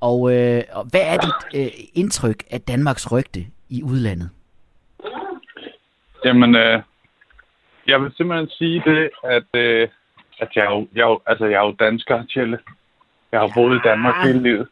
[0.00, 4.30] Og, øh, og hvad er dit øh, indtryk af Danmarks rygte i udlandet?
[6.24, 6.82] Jamen, øh,
[7.86, 9.88] jeg vil simpelthen sige det, at, øh,
[10.40, 12.58] at jeg, er jo, jeg, er jo, altså, jeg er jo dansker, Tjelle.
[13.32, 14.26] Jeg har boet i Danmark Ja.
[14.26, 14.68] hele livet.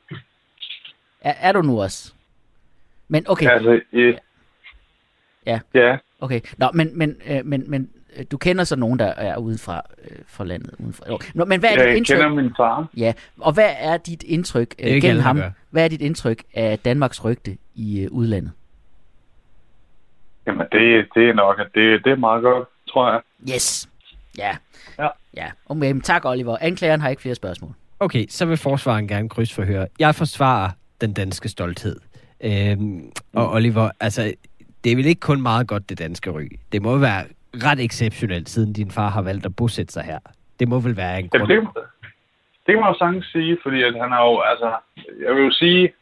[1.20, 2.14] Er, er du nu også?
[3.08, 3.50] Men okay, Ja.
[3.54, 4.16] Altså, øh,
[5.46, 5.60] Ja.
[5.74, 6.40] Ja, okay.
[6.58, 7.97] Nå, men, men, øh, men, men øh,
[8.30, 10.74] du kender så nogen, der er udefra øh, for landet.
[10.78, 11.12] Udenfra.
[11.12, 11.28] Okay.
[11.34, 12.16] Nå, men hvad er dit jeg indtryk?
[12.16, 12.86] kender min far.
[12.96, 15.36] Ja, og hvad er dit indtryk øh, gennem alle, ham?
[15.36, 15.50] gør.
[15.70, 18.52] Hvad er dit indtryk af Danmarks rygte i øh, udlandet?
[20.46, 23.20] Jamen, det, det er nok, at det, det er meget godt, tror jeg.
[23.54, 23.88] Yes.
[24.38, 24.56] Ja.
[24.98, 25.08] Ja.
[25.36, 25.46] Ja.
[25.66, 26.56] Okay, men tak Oliver.
[26.60, 27.72] Anklageren har ikke flere spørgsmål.
[28.00, 29.86] Okay, så vil forsvaren gerne krydsforhøre.
[29.98, 32.00] Jeg forsvarer den danske stolthed.
[32.40, 34.34] Øhm, og Oliver, altså,
[34.84, 36.48] det er vel ikke kun meget godt, det danske ry.
[36.72, 37.24] Det må være
[37.54, 40.18] ret exceptionelt, siden din far har valgt at bosætte sig her.
[40.60, 41.66] Det må vel være en Jamen, grund.
[41.74, 41.84] det,
[42.66, 44.76] det kan man jo sagtens sige, fordi at han har jo, altså,
[45.24, 45.92] jeg vil jo sige,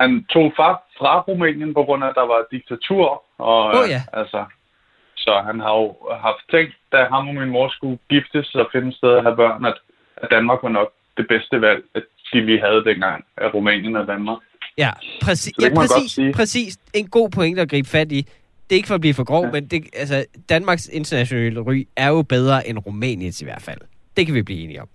[0.00, 3.96] han tog fra, fra Rumænien på grund af, at der var diktatur, og Åh, ja.
[3.96, 4.44] øh, altså,
[5.16, 8.96] så han har jo haft tænkt, da ham og min mor skulle giftes og finde
[8.96, 9.74] sted at have børn, at,
[10.16, 14.06] at Danmark var nok det bedste valg, at de vi havde dengang af Rumænien og
[14.06, 14.38] Danmark.
[14.78, 14.90] Ja,
[15.22, 15.54] præcis.
[15.62, 16.78] Ja, præcis, præcis.
[16.94, 18.26] En god point at gribe fat i.
[18.70, 19.50] Det er ikke for at blive for grov, ja.
[19.50, 23.78] Men det, altså, Danmarks internationale ry er jo bedre end Rumæniens i hvert fald.
[24.16, 24.88] Det kan vi blive enige om.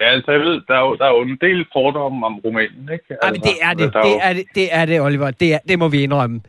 [0.00, 2.88] Ja, altså jeg ved, der er jo, der er jo en del fordomme om Rumænien,
[2.92, 3.04] ikke?
[3.22, 3.92] Ej, men det er det.
[3.94, 5.30] Det jo- er det, det, er det Oliver.
[5.30, 6.40] Det, er, det må vi indrømme.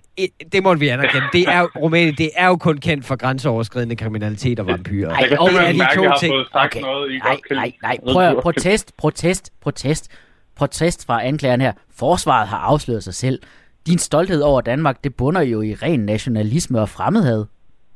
[0.51, 1.27] Det må vi anerkende.
[1.33, 5.09] Det er Rumænien, det er jo kun kendt for grænseoverskridende kriminalitet og vampyrer.
[5.09, 6.31] Ej, Jeg kan og det er de mærke, to jeg ting.
[6.31, 6.81] fået sagt Okay.
[6.85, 7.97] noget, I Nej, nej, nej.
[8.11, 10.11] Prøv at protest, protest, protest.
[10.55, 11.73] protest fra anklageren her.
[11.95, 13.39] Forsvaret har afsløret sig selv.
[13.87, 17.45] Din stolthed over Danmark, det bunder jo i ren nationalisme og fremmedhed.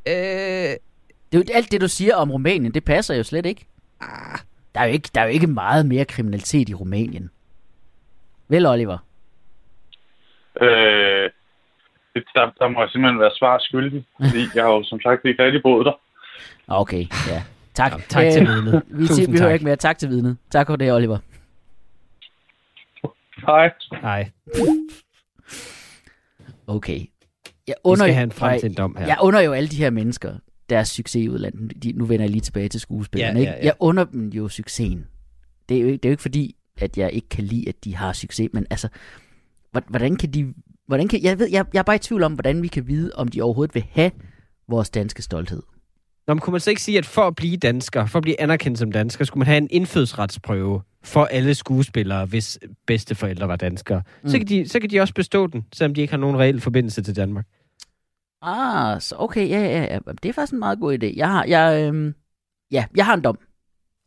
[0.07, 0.13] Øh,
[1.31, 3.65] Det er jo alt det, du siger om Rumænien, det passer jo slet ikke.
[4.75, 7.29] Der er jo ikke, der er jo ikke meget mere kriminalitet i Rumænien.
[8.47, 8.97] Vel, Oliver?
[10.61, 11.29] Øh,
[12.15, 15.25] det- der, der må jeg simpelthen være svar skyldig, fordi jeg har jo som sagt
[15.25, 15.99] ikke rigtig boet der.
[16.67, 17.43] Okay, ja.
[17.73, 17.91] Tak.
[17.91, 18.83] Ja, tak til vidnet.
[18.89, 19.75] Vi, vi hører ikke mere.
[19.75, 20.37] Tak til vidnet.
[20.51, 21.17] Tak for det, Oliver.
[23.47, 23.71] Hej.
[24.01, 24.31] nej,
[26.69, 26.99] Okay.
[27.67, 29.05] Jeg vi under, skal have en frem Nej, til en dom her.
[29.07, 30.33] Jeg under jo alle de her mennesker,
[30.69, 31.83] deres succes i udlandet.
[31.83, 33.39] De, nu vender jeg lige tilbage til skuespillerne.
[33.39, 33.65] Ja, ja, ja.
[33.65, 35.05] Jeg under dem jo succesen.
[35.69, 37.83] Det er jo, ikke, det er jo ikke fordi, at jeg ikke kan lide, at
[37.83, 38.87] de har succes, men altså,
[39.71, 40.53] hvor- hvordan kan de...
[40.87, 43.11] Hvordan kan, jeg, ved, jeg, jeg er bare i tvivl om, hvordan vi kan vide,
[43.15, 44.11] om de overhovedet vil have
[44.69, 45.61] vores danske stolthed.
[46.29, 48.41] Nå, men kunne man så ikke sige, at for at blive dansker, for at blive
[48.41, 54.01] anerkendt som dansker, skulle man have en indfødsretsprøve for alle skuespillere, hvis bedsteforældre var danskere.
[54.23, 54.29] Mm.
[54.29, 56.61] Så, kan de, så kan de også bestå den, selvom de ikke har nogen reel
[56.61, 57.45] forbindelse til Danmark.
[58.41, 59.99] Ah, så okay, ja, ja, ja.
[60.23, 61.13] Det er faktisk en meget god idé.
[61.15, 62.13] Jeg har, jeg, øhm,
[62.71, 63.37] ja, jeg har en dom.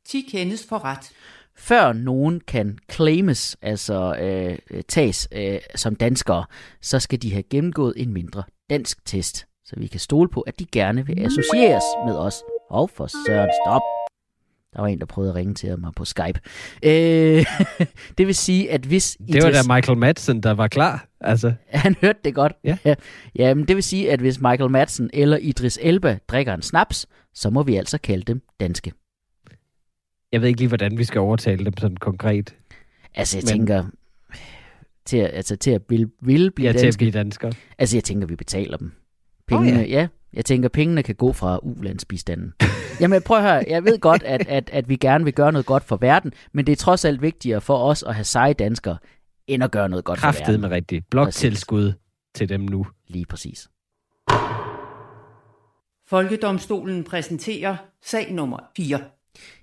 [0.06, 1.12] 10 kendes for ret.
[1.56, 6.44] før nogen kan claimes, altså øh, tages øh, som danskere,
[6.80, 10.58] så skal de have gennemgået en mindre dansk test, så vi kan stole på, at
[10.58, 12.34] de gerne vil associeres med os.
[12.70, 13.82] Og for søren, stop.
[14.74, 16.40] Der var en, der prøvede at ringe til mig på Skype.
[16.82, 17.46] Øh,
[18.18, 21.06] det vil sige, at hvis Det var da Michael Madsen, der var klar.
[21.20, 22.52] Altså, Han hørte det godt.
[22.64, 22.76] Ja.
[23.34, 27.06] ja men det vil sige, at hvis Michael Madsen eller Idris Elba drikker en snaps,
[27.34, 28.92] så må vi altså kalde dem danske.
[30.32, 32.54] jeg ved ikke lige, hvordan vi skal overtale dem sådan konkret.
[33.14, 33.84] Altså, jeg Men- tænker,
[35.04, 36.98] til at, altså, til at vil, vil blive Ja, ja, til at danske.
[36.98, 37.52] blive dansker.
[37.78, 38.92] Altså, jeg tænker, vi betaler dem.
[39.48, 39.84] Pengene, ja.
[39.84, 40.00] oh, ja.
[40.00, 40.08] ja.
[40.34, 42.52] Jeg tænker, pengene kan gå fra ulandsbistanden.
[43.00, 43.64] Jamen, prøv at høre.
[43.68, 46.66] Jeg ved godt, at, at, at vi gerne vil gøre noget godt for verden, men
[46.66, 48.98] det er trods alt vigtigere for os at have seje danskere,
[49.46, 50.60] end at gøre noget godt for Kraftet verden.
[50.60, 51.10] med rigtigt.
[51.10, 51.92] Bloktilskud
[52.34, 52.86] til dem nu.
[53.08, 53.68] Lige præcis.
[56.08, 59.00] Folkedomstolen præsenterer sag nummer 4.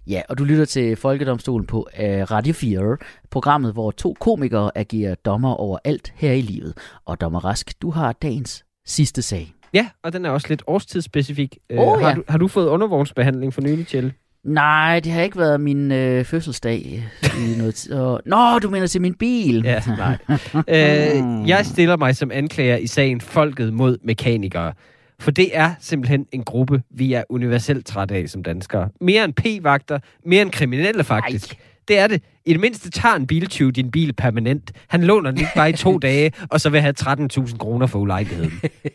[0.08, 2.98] Ja, og du lytter til Folkedomstolen på uh, Radio 4,
[3.30, 6.78] programmet, hvor to komikere agerer dommer over alt her i livet.
[7.06, 9.54] Og dommer Rask, du har dagens sidste sag.
[9.74, 11.58] Ja, og den er også lidt årstidsspecifik.
[11.78, 12.16] Åh, har, ja.
[12.16, 14.14] du, har du fået undervognsbehandling for nylig, Kjell?
[14.44, 17.94] Nej, det har ikke været min øh, fødselsdag i noget tid.
[17.94, 18.22] Og...
[18.26, 19.64] Nå, du mener til min bil.
[19.64, 20.18] Ja, nej.
[20.68, 24.74] øh, jeg stiller mig som anklager i sagen Folket mod mekanikere.
[25.20, 28.90] For det er simpelthen en gruppe, vi er universelt trætte af som danskere.
[29.02, 31.54] Mere end p-vagter, mere end kriminelle faktisk.
[31.54, 31.60] Ej.
[31.90, 32.24] Det er det.
[32.46, 34.72] I det mindste tager en biltyv din bil permanent.
[34.88, 38.00] Han låner den ikke bare i to dage, og så vil have 13.000 kroner for
[38.00, 38.52] ulejligheden.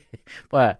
[0.50, 0.76] Prøv at,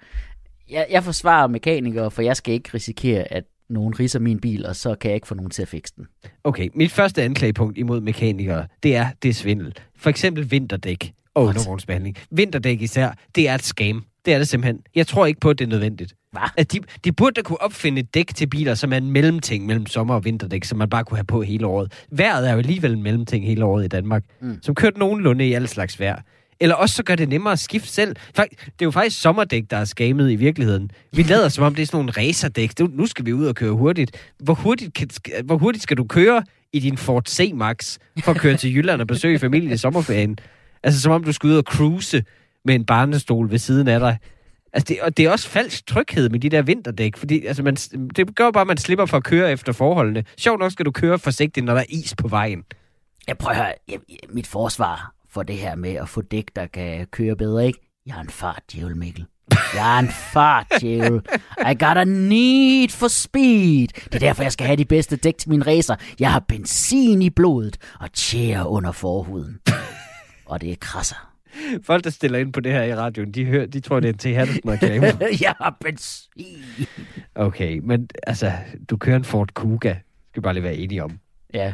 [0.71, 4.77] jeg, jeg forsvarer mekanikere, for jeg skal ikke risikere, at nogen riser min bil, og
[4.77, 6.07] så kan jeg ikke få nogen til at fikse den.
[6.45, 9.75] Okay, mit første anklagepunkt imod mekanikere, det er, det er svindel.
[9.97, 11.57] For eksempel vinterdæk og What?
[11.57, 12.17] undergrundsbehandling.
[12.31, 14.05] Vinterdæk især, det er et scam.
[14.25, 14.81] Det er det simpelthen.
[14.95, 16.15] Jeg tror ikke på, at det er nødvendigt.
[16.35, 16.51] Hva?
[16.57, 19.67] At de, de burde da kunne opfinde et dæk til biler, som er en mellemting
[19.67, 21.93] mellem sommer- og vinterdæk, som man bare kunne have på hele året.
[22.11, 24.59] Vejret er jo alligevel en mellemting hele året i Danmark, Mm.
[24.63, 26.23] som kørt nogenlunde i alle slags vejr.
[26.61, 28.17] Eller også så gør det nemmere at skifte selv.
[28.39, 30.91] Fak- Det er jo faktisk sommerdæk, der er skamet i virkeligheden.
[31.13, 32.79] Vi lader som om, det er sådan nogle racerdæk.
[32.81, 34.31] Nu- Nu skal vi ud og køre hurtigt.
[34.43, 35.09] Hvor hurtigt, kan,
[35.45, 39.07] hvor hurtigt skal du køre i din Ford C-Max for at køre til Jylland og
[39.07, 40.39] besøge familien i sommerferien?
[40.83, 42.25] Altså som om du skal ud og cruise
[42.65, 44.19] med en barnestol ved siden af dig.
[44.75, 47.75] Altså, det, og det er også falsk tryghed med de der vinterdæk, fordi altså, man,
[48.17, 50.25] det gør bare, at man slipper for at køre efter forholdene.
[50.39, 52.65] Sjovt nok skal du køre forsigtigt, når der er is på vejen.
[53.27, 53.99] Jeg prøver at høre, jeg,
[54.29, 57.79] mit forsvar for det her med at få dæk, der kan køre bedre, ikke?
[58.07, 59.27] Jeg er en fart djævel, Mikkel.
[59.75, 61.21] Jeg er en fart djævel.
[61.71, 63.89] I got a need for speed.
[63.89, 65.97] Det er derfor, jeg skal have de bedste dæk til min racer.
[66.21, 69.59] Jeg har benzin i blodet og tjære under forhuden.
[70.47, 71.34] Og det er krasser.
[71.87, 74.13] Folk, der stiller ind på det her i radioen, de, hører, de tror, det er
[74.13, 74.25] en T.
[74.37, 75.07] Hattesen-reklame.
[75.47, 76.87] jeg har benzin.
[77.35, 78.53] Okay, men altså,
[78.91, 79.95] du kører en Ford Kuga.
[80.29, 81.19] Skal vi bare lige være enige om.
[81.55, 81.73] Ja.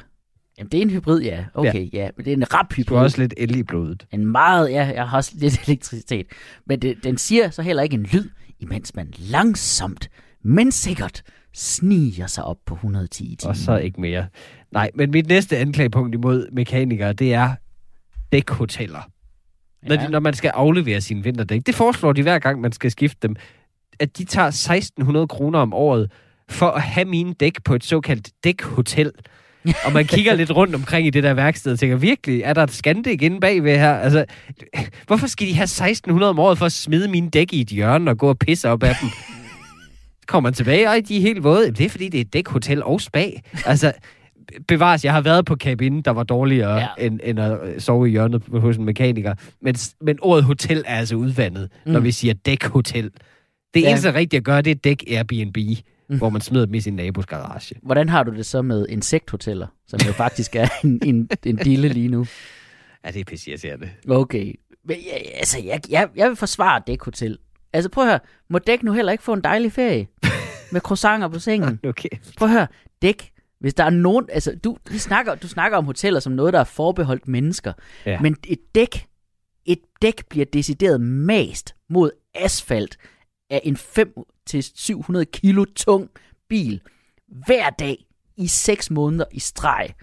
[0.59, 1.45] Jamen, det er en hybrid, ja.
[1.55, 1.99] Okay, ja.
[1.99, 2.97] ja men det er en rap Du hybrid.
[2.97, 4.07] har også lidt el i blodet.
[4.13, 6.27] En meget, ja, jeg har også lidt elektricitet.
[6.67, 8.29] Men det, den siger så heller ikke en lyd,
[8.59, 10.11] imens man langsomt,
[10.45, 11.23] men sikkert,
[11.55, 13.51] sniger sig op på 110 i timen.
[13.51, 14.27] Og så ikke mere.
[14.73, 17.55] Nej, men mit næste anklagepunkt imod mekanikere, det er
[18.33, 19.11] dækhoteller.
[19.83, 20.07] Når, Ja.
[20.07, 21.61] de, når man skal aflevere sine vinterdæk.
[21.67, 23.37] Det foreslår de hver gang, man skal skifte dem.
[24.01, 26.11] At de tager 1600 kroner om året
[26.49, 29.13] for at have mine dæk på et såkaldt dækhotel.
[29.85, 32.63] og man kigger lidt rundt omkring i det der værksted og tænker, virkelig, er der
[32.63, 33.95] et Scandic inde bagved her?
[33.95, 34.25] Altså,
[35.07, 38.11] hvorfor skal de have 1600 om året for at smide mine dæk i et hjørne
[38.11, 39.09] og gå og pisse op af dem?
[39.09, 41.71] Så kommer man tilbage, og de er helt våde.
[41.71, 43.25] Det er fordi, det er et dækhotel og spa.
[43.67, 43.93] Altså,
[44.69, 46.87] bevares, jeg har været på kabinen, der var dårligere, Ja.
[46.99, 49.35] end, end at øh, sove i hjørnet hos en mekaniker.
[49.63, 51.93] Men, men ordet hotel er altså udvandet, mm.
[51.93, 53.11] når vi siger dækhotel.
[53.75, 53.91] Det Ja.
[53.91, 55.57] eneste rigtige at gøre, det er dæk Airbnb,
[56.11, 56.19] mm.
[56.19, 57.75] hvor man smider dem i sin nabos garage.
[57.83, 61.89] Hvordan har du det så med insekthoteller, som jo faktisk er en, en, en dille
[61.89, 62.27] lige nu?
[63.05, 63.91] Ja, det er pisse irriterende.
[64.09, 64.55] Okay.
[64.85, 67.39] Men, ja, altså, jeg, jeg, jeg vil forsvare dækhotel.
[67.73, 68.21] Altså, prøv at høre.
[68.51, 70.07] Må dæk nu heller ikke få en dejlig ferie?
[70.73, 71.81] Med croissanter på sengen.
[71.85, 72.09] Okay.
[72.39, 72.67] Prøv at høre.
[73.03, 73.31] Dæk.
[73.61, 74.29] Hvis der er nogen...
[74.33, 77.73] Altså, du, vi snakker, du snakker om hoteller som noget, der er forbeholdt mennesker.
[78.07, 78.21] Ja.
[78.21, 79.07] Men et dæk...
[79.67, 82.97] Et dæk bliver decideret mast mod asfalt
[83.51, 86.11] af en 5-700 kilo tung
[86.49, 86.81] bil
[87.47, 88.07] hver dag
[88.37, 89.95] i 6 måneder i streg.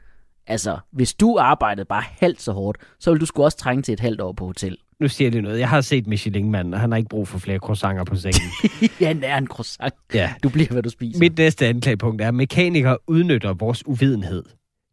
[0.47, 3.93] Altså, hvis du arbejdede bare halvt så hårdt, så ville du sgu også trænge til
[3.93, 4.77] et halvt år på hotel.
[5.01, 5.59] Nu siger jeg lige noget.
[5.59, 8.41] Jeg har set Michelin-manden, og han har ikke brug for flere croissanter på sengen.
[9.01, 9.93] ja, han er en croissant.
[10.13, 10.33] ja.
[10.43, 11.19] Du bliver, hvad du spiser.
[11.19, 14.43] Mit næste anklagepunkt er, at mekanikere udnytter vores uvidenhed.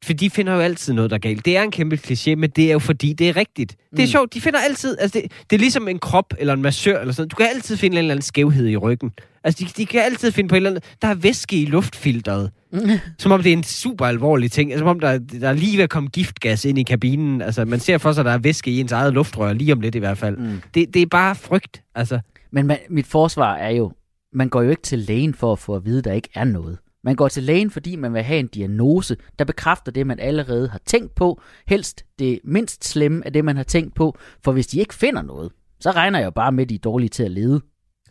[0.04, 1.44] For de finder jo altid noget, der er galt.
[1.44, 3.76] Det er en kæmpe kliché, men det er jo fordi, det er rigtigt.
[3.90, 4.06] Det er Mm.
[4.06, 4.96] sjovt, de finder altid...
[5.00, 7.28] Altså det, det er ligesom en krop eller en massør eller sådan.
[7.28, 9.12] Du kan altid finde en eller anden skævhed i ryggen.
[9.44, 10.84] Altså, de, de kan altid finde på et eller andet...
[11.02, 12.50] Der er væske i luftfilteret.
[13.18, 14.78] Som om det er en super alvorlig ting.
[14.78, 17.42] Som om der, der er lige ved at komme giftgas ind i kabinen.
[17.42, 19.80] Altså, man ser for sig, at der er væske i ens eget luftrør, lige om
[19.80, 20.36] lidt i hvert fald.
[20.36, 20.62] Mm.
[20.74, 22.20] Det, det er bare frygt, altså.
[22.52, 23.92] Men man, mit forsvar er jo,
[24.32, 26.44] man går jo ikke til lægen for at få at vide, at der ikke er
[26.44, 26.78] noget.
[27.04, 30.68] Man går til lægen, fordi man vil have en diagnose, der bekræfter det, man allerede
[30.68, 31.40] har tænkt på.
[31.68, 34.16] Helst det mindst slemme af det, man har tænkt på.
[34.44, 36.78] For hvis de ikke finder noget, så regner jeg jo bare med, at de er
[36.78, 37.60] dårlige til at lede.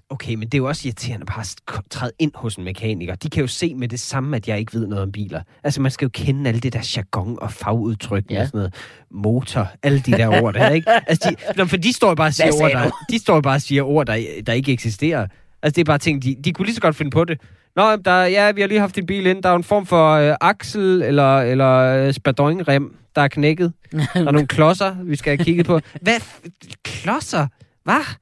[0.09, 1.55] Okay, men det er jo også irriterende bare at
[1.89, 3.15] træde ind hos en mekaniker.
[3.15, 5.41] De kan jo se med det samme, at jeg ikke ved noget om biler.
[5.63, 8.41] Altså, man skal jo kende alle det der jargon og fagudtryk Ja.
[8.41, 8.73] og sådan noget.
[9.11, 10.91] Motor, alle de der ord der, ikke?
[11.07, 13.83] Altså, de, for de står bare og siger ord, der, de står bare og siger
[13.83, 15.27] ord, der, der ikke eksisterer.
[15.61, 17.41] Altså, det er bare ting, de, de kunne lige så godt finde på det.
[17.75, 19.43] Nå, der, ja, vi har lige haft en bil ind.
[19.43, 23.73] Der er en form for øh, aksel eller, eller øh, spadonrem, der er knækket.
[23.91, 25.79] Der er nogle klodser, vi skal have kigget på.
[26.01, 26.19] Hvad?
[26.83, 27.47] Klodser?
[27.83, 28.15] Hvad?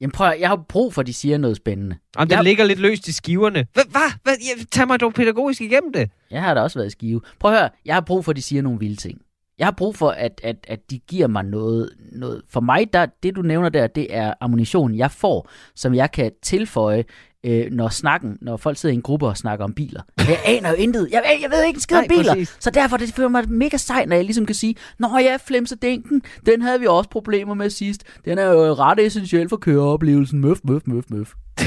[0.00, 1.96] Jamen prøv jeg har brug for, at de siger noget spændende.
[2.18, 3.66] Jamen, den Jeg- ligger lidt løst i skiverne.
[3.72, 3.82] Hvad?
[4.22, 4.66] Hvad?
[4.70, 6.10] Tag mig dog pædagogisk igennem det.
[6.30, 7.20] Jeg har da også været i skive.
[7.40, 9.18] Prøv at høre, jeg har brug for, at de siger nogle vilde ting.
[9.58, 12.42] Jeg har brug for, at, at, at de giver mig noget, noget.
[12.50, 16.32] For mig, der, det du nævner der, det er ammunition, jeg får, som jeg kan
[16.42, 17.04] tilføje,
[17.46, 20.00] øh, når snakken, når folk sidder i en gruppe og snakker om biler.
[20.18, 21.08] Jeg aner jo intet.
[21.12, 22.32] Jeg, jeg ved ikke en skid om biler.
[22.32, 22.56] præcis.
[22.60, 26.22] Så derfor det føler mig mega sej, når jeg ligesom kan sige, Nå ja, flemsedænken,
[26.46, 28.04] den havde vi også problemer med sidst.
[28.24, 30.40] Den er jo ret essentiel for køreoplevelsen.
[30.40, 31.32] Møf, møf, møf, møf.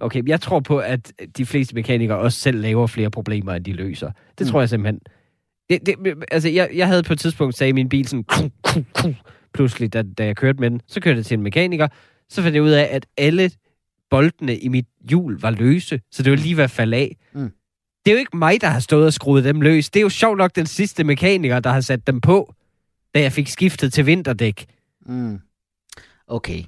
[0.00, 3.64] Okay, men jeg tror på, at de fleste mekanikere også selv laver flere problemer, end
[3.64, 4.10] de løser.
[4.38, 4.50] Det Mm.
[4.50, 5.00] tror jeg simpelthen.
[5.70, 5.94] Det, det,
[6.30, 9.14] altså, jeg, jeg havde på et tidspunkt sagde min bil sådan, ku, ku, ku,
[9.54, 10.80] pludselig, da, da jeg kørte med den.
[10.88, 11.88] Så kørte jeg til en mekaniker.
[12.28, 13.50] Så fandt jeg ud af, at alle
[14.10, 17.16] boltene i mit hjul var løse, så det var lige ved at falde af.
[17.32, 17.50] Mm.
[18.04, 19.90] Det er jo ikke mig, der har stået og skruet dem løs.
[19.90, 22.54] Det er jo sjovt nok den sidste mekaniker, der har sat dem på,
[23.14, 24.66] da jeg fik skiftet til vinterdæk.
[25.06, 25.40] Mm.
[26.26, 26.62] Okay.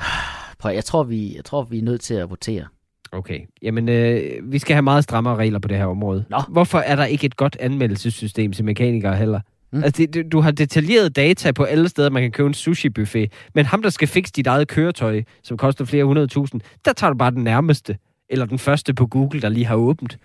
[0.58, 2.66] Prøv, jeg tror, vi, jeg tror, vi er nødt til at votere.
[3.12, 3.40] Okay.
[3.62, 6.24] Jamen, øh, vi skal have meget strammere regler på det her område.
[6.30, 6.40] Nå.
[6.48, 9.40] Hvorfor er der ikke et godt anmeldelsessystem til mekanikere heller?
[9.72, 9.84] Mm.
[9.84, 13.32] Altså, det, du- har detaljeret data på alle steder, man kan købe en sushi-buffet.
[13.54, 17.12] Men ham, der skal fikse dit eget køretøj, som koster flere hundrede tusind, der tager
[17.12, 17.98] du bare den nærmeste.
[18.28, 20.18] Eller den første på Google, der lige har åbent.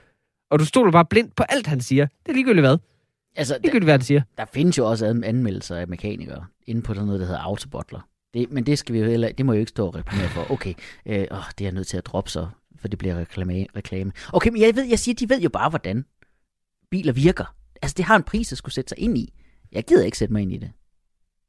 [0.51, 2.05] Og du stoler bare blindt på alt, han siger.
[2.05, 2.77] Det er ligegyldigt hvad.
[3.35, 4.21] Altså, der, Ligegyldigt, hvad han siger.
[4.37, 7.99] der findes jo også an- anmeldelser af mekanikere inde på sådan noget, der hedder Autobottler.
[8.33, 10.51] Det, men det skal vi jo heller, det må jo ikke stå og reklamere for.
[10.51, 10.73] Okay,
[11.05, 12.47] øh, åh, det er jeg nødt til at droppe så,
[12.79, 13.65] for det bliver reklame.
[13.75, 14.11] reklame.
[14.33, 16.05] Okay, men jeg ved, jeg siger, de ved jo bare, hvordan
[16.91, 17.55] biler virker.
[17.81, 19.33] Altså, det har en pris at skulle sætte sig ind i.
[19.71, 20.71] Jeg gider ikke sætte mig ind i det.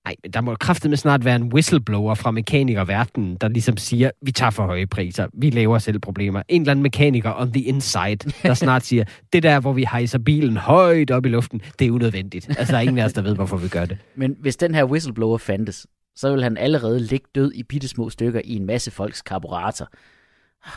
[0.05, 4.11] Nej, men der må kraftigt med snart være en whistleblower fra mekanikerverdenen, der ligesom siger,
[4.23, 6.43] vi tager for høje priser, vi laver selv problemer.
[6.49, 10.19] En eller anden mekaniker on the inside, der snart siger, det der, hvor vi hejser
[10.19, 12.49] bilen højt op i luften, det er unødvendigt.
[12.49, 13.99] Altså, der er ingen af os, der ved, hvorfor vi gør det.
[14.15, 18.11] Men hvis den her whistleblower fandtes, så vil han allerede ligge død i bitte små
[18.11, 19.89] stykker i en masse folks karburator.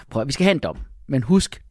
[0.10, 0.78] Prøv, vi skal have en dom.
[1.08, 1.62] Men husk,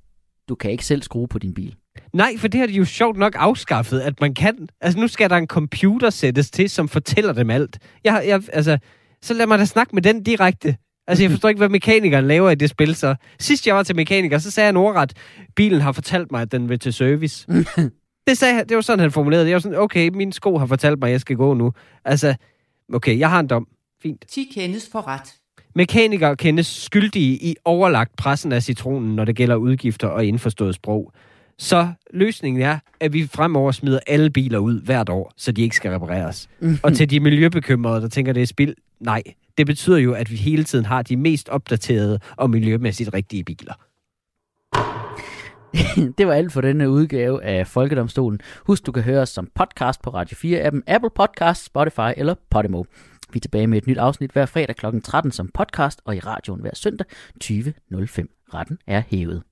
[0.49, 1.77] du kan ikke selv skrue på din bil.
[2.13, 4.69] Nej, for det har de jo sjovt nok afskaffet, at man kan.
[4.81, 7.79] Altså, nu skal der en computer sættes til, som fortæller dem alt.
[8.05, 8.79] Jeg, jeg, altså,
[9.23, 10.77] så lad mig da snakke med den direkte.
[11.07, 13.15] Altså, jeg forstår ikke, hvad mekanikeren laver i det spil, så.
[13.39, 15.13] Sidst jeg var til mekaniker, så sagde han ordret,
[15.57, 17.47] bilen har fortalt mig, at den vil til service.
[18.27, 19.51] det, sagde, han- det var sådan, han formulerede det.
[19.51, 21.73] Jeg var sådan, okay, mine sko har fortalt mig, at jeg skal gå nu.
[22.05, 22.35] Altså,
[22.95, 23.67] okay, jeg har en dom.
[24.03, 24.25] Fint.
[24.29, 25.35] 10 kendes for ret.
[25.75, 31.13] Mekanikere kendes skyldige i overlagt pressen af citronen, når det gælder udgifter og indforstået sprog.
[31.61, 35.77] Så løsningen er, at vi fremover smider alle biler ud hvert år, så de ikke
[35.77, 36.49] skal repareres.
[36.83, 39.23] og til de miljøbekymrede, der tænker, det er spild, nej.
[39.59, 43.75] Det betyder jo, at vi hele tiden har de mest opdaterede og miljømæssigt rigtige biler.
[46.19, 48.41] det var alt for denne udgave af Folkedomstolen.
[48.67, 52.85] Husk, du kan høre os som podcast på Radio 4-appen, Apple Podcasts, Spotify eller Podimo.
[53.33, 54.87] Vi er tilbage med et nyt afsnit hver fredag kl.
[55.05, 57.07] 13 som podcast og i radioen hver søndag
[57.45, 58.49] 20.05.
[58.55, 59.43] Retten er hævet.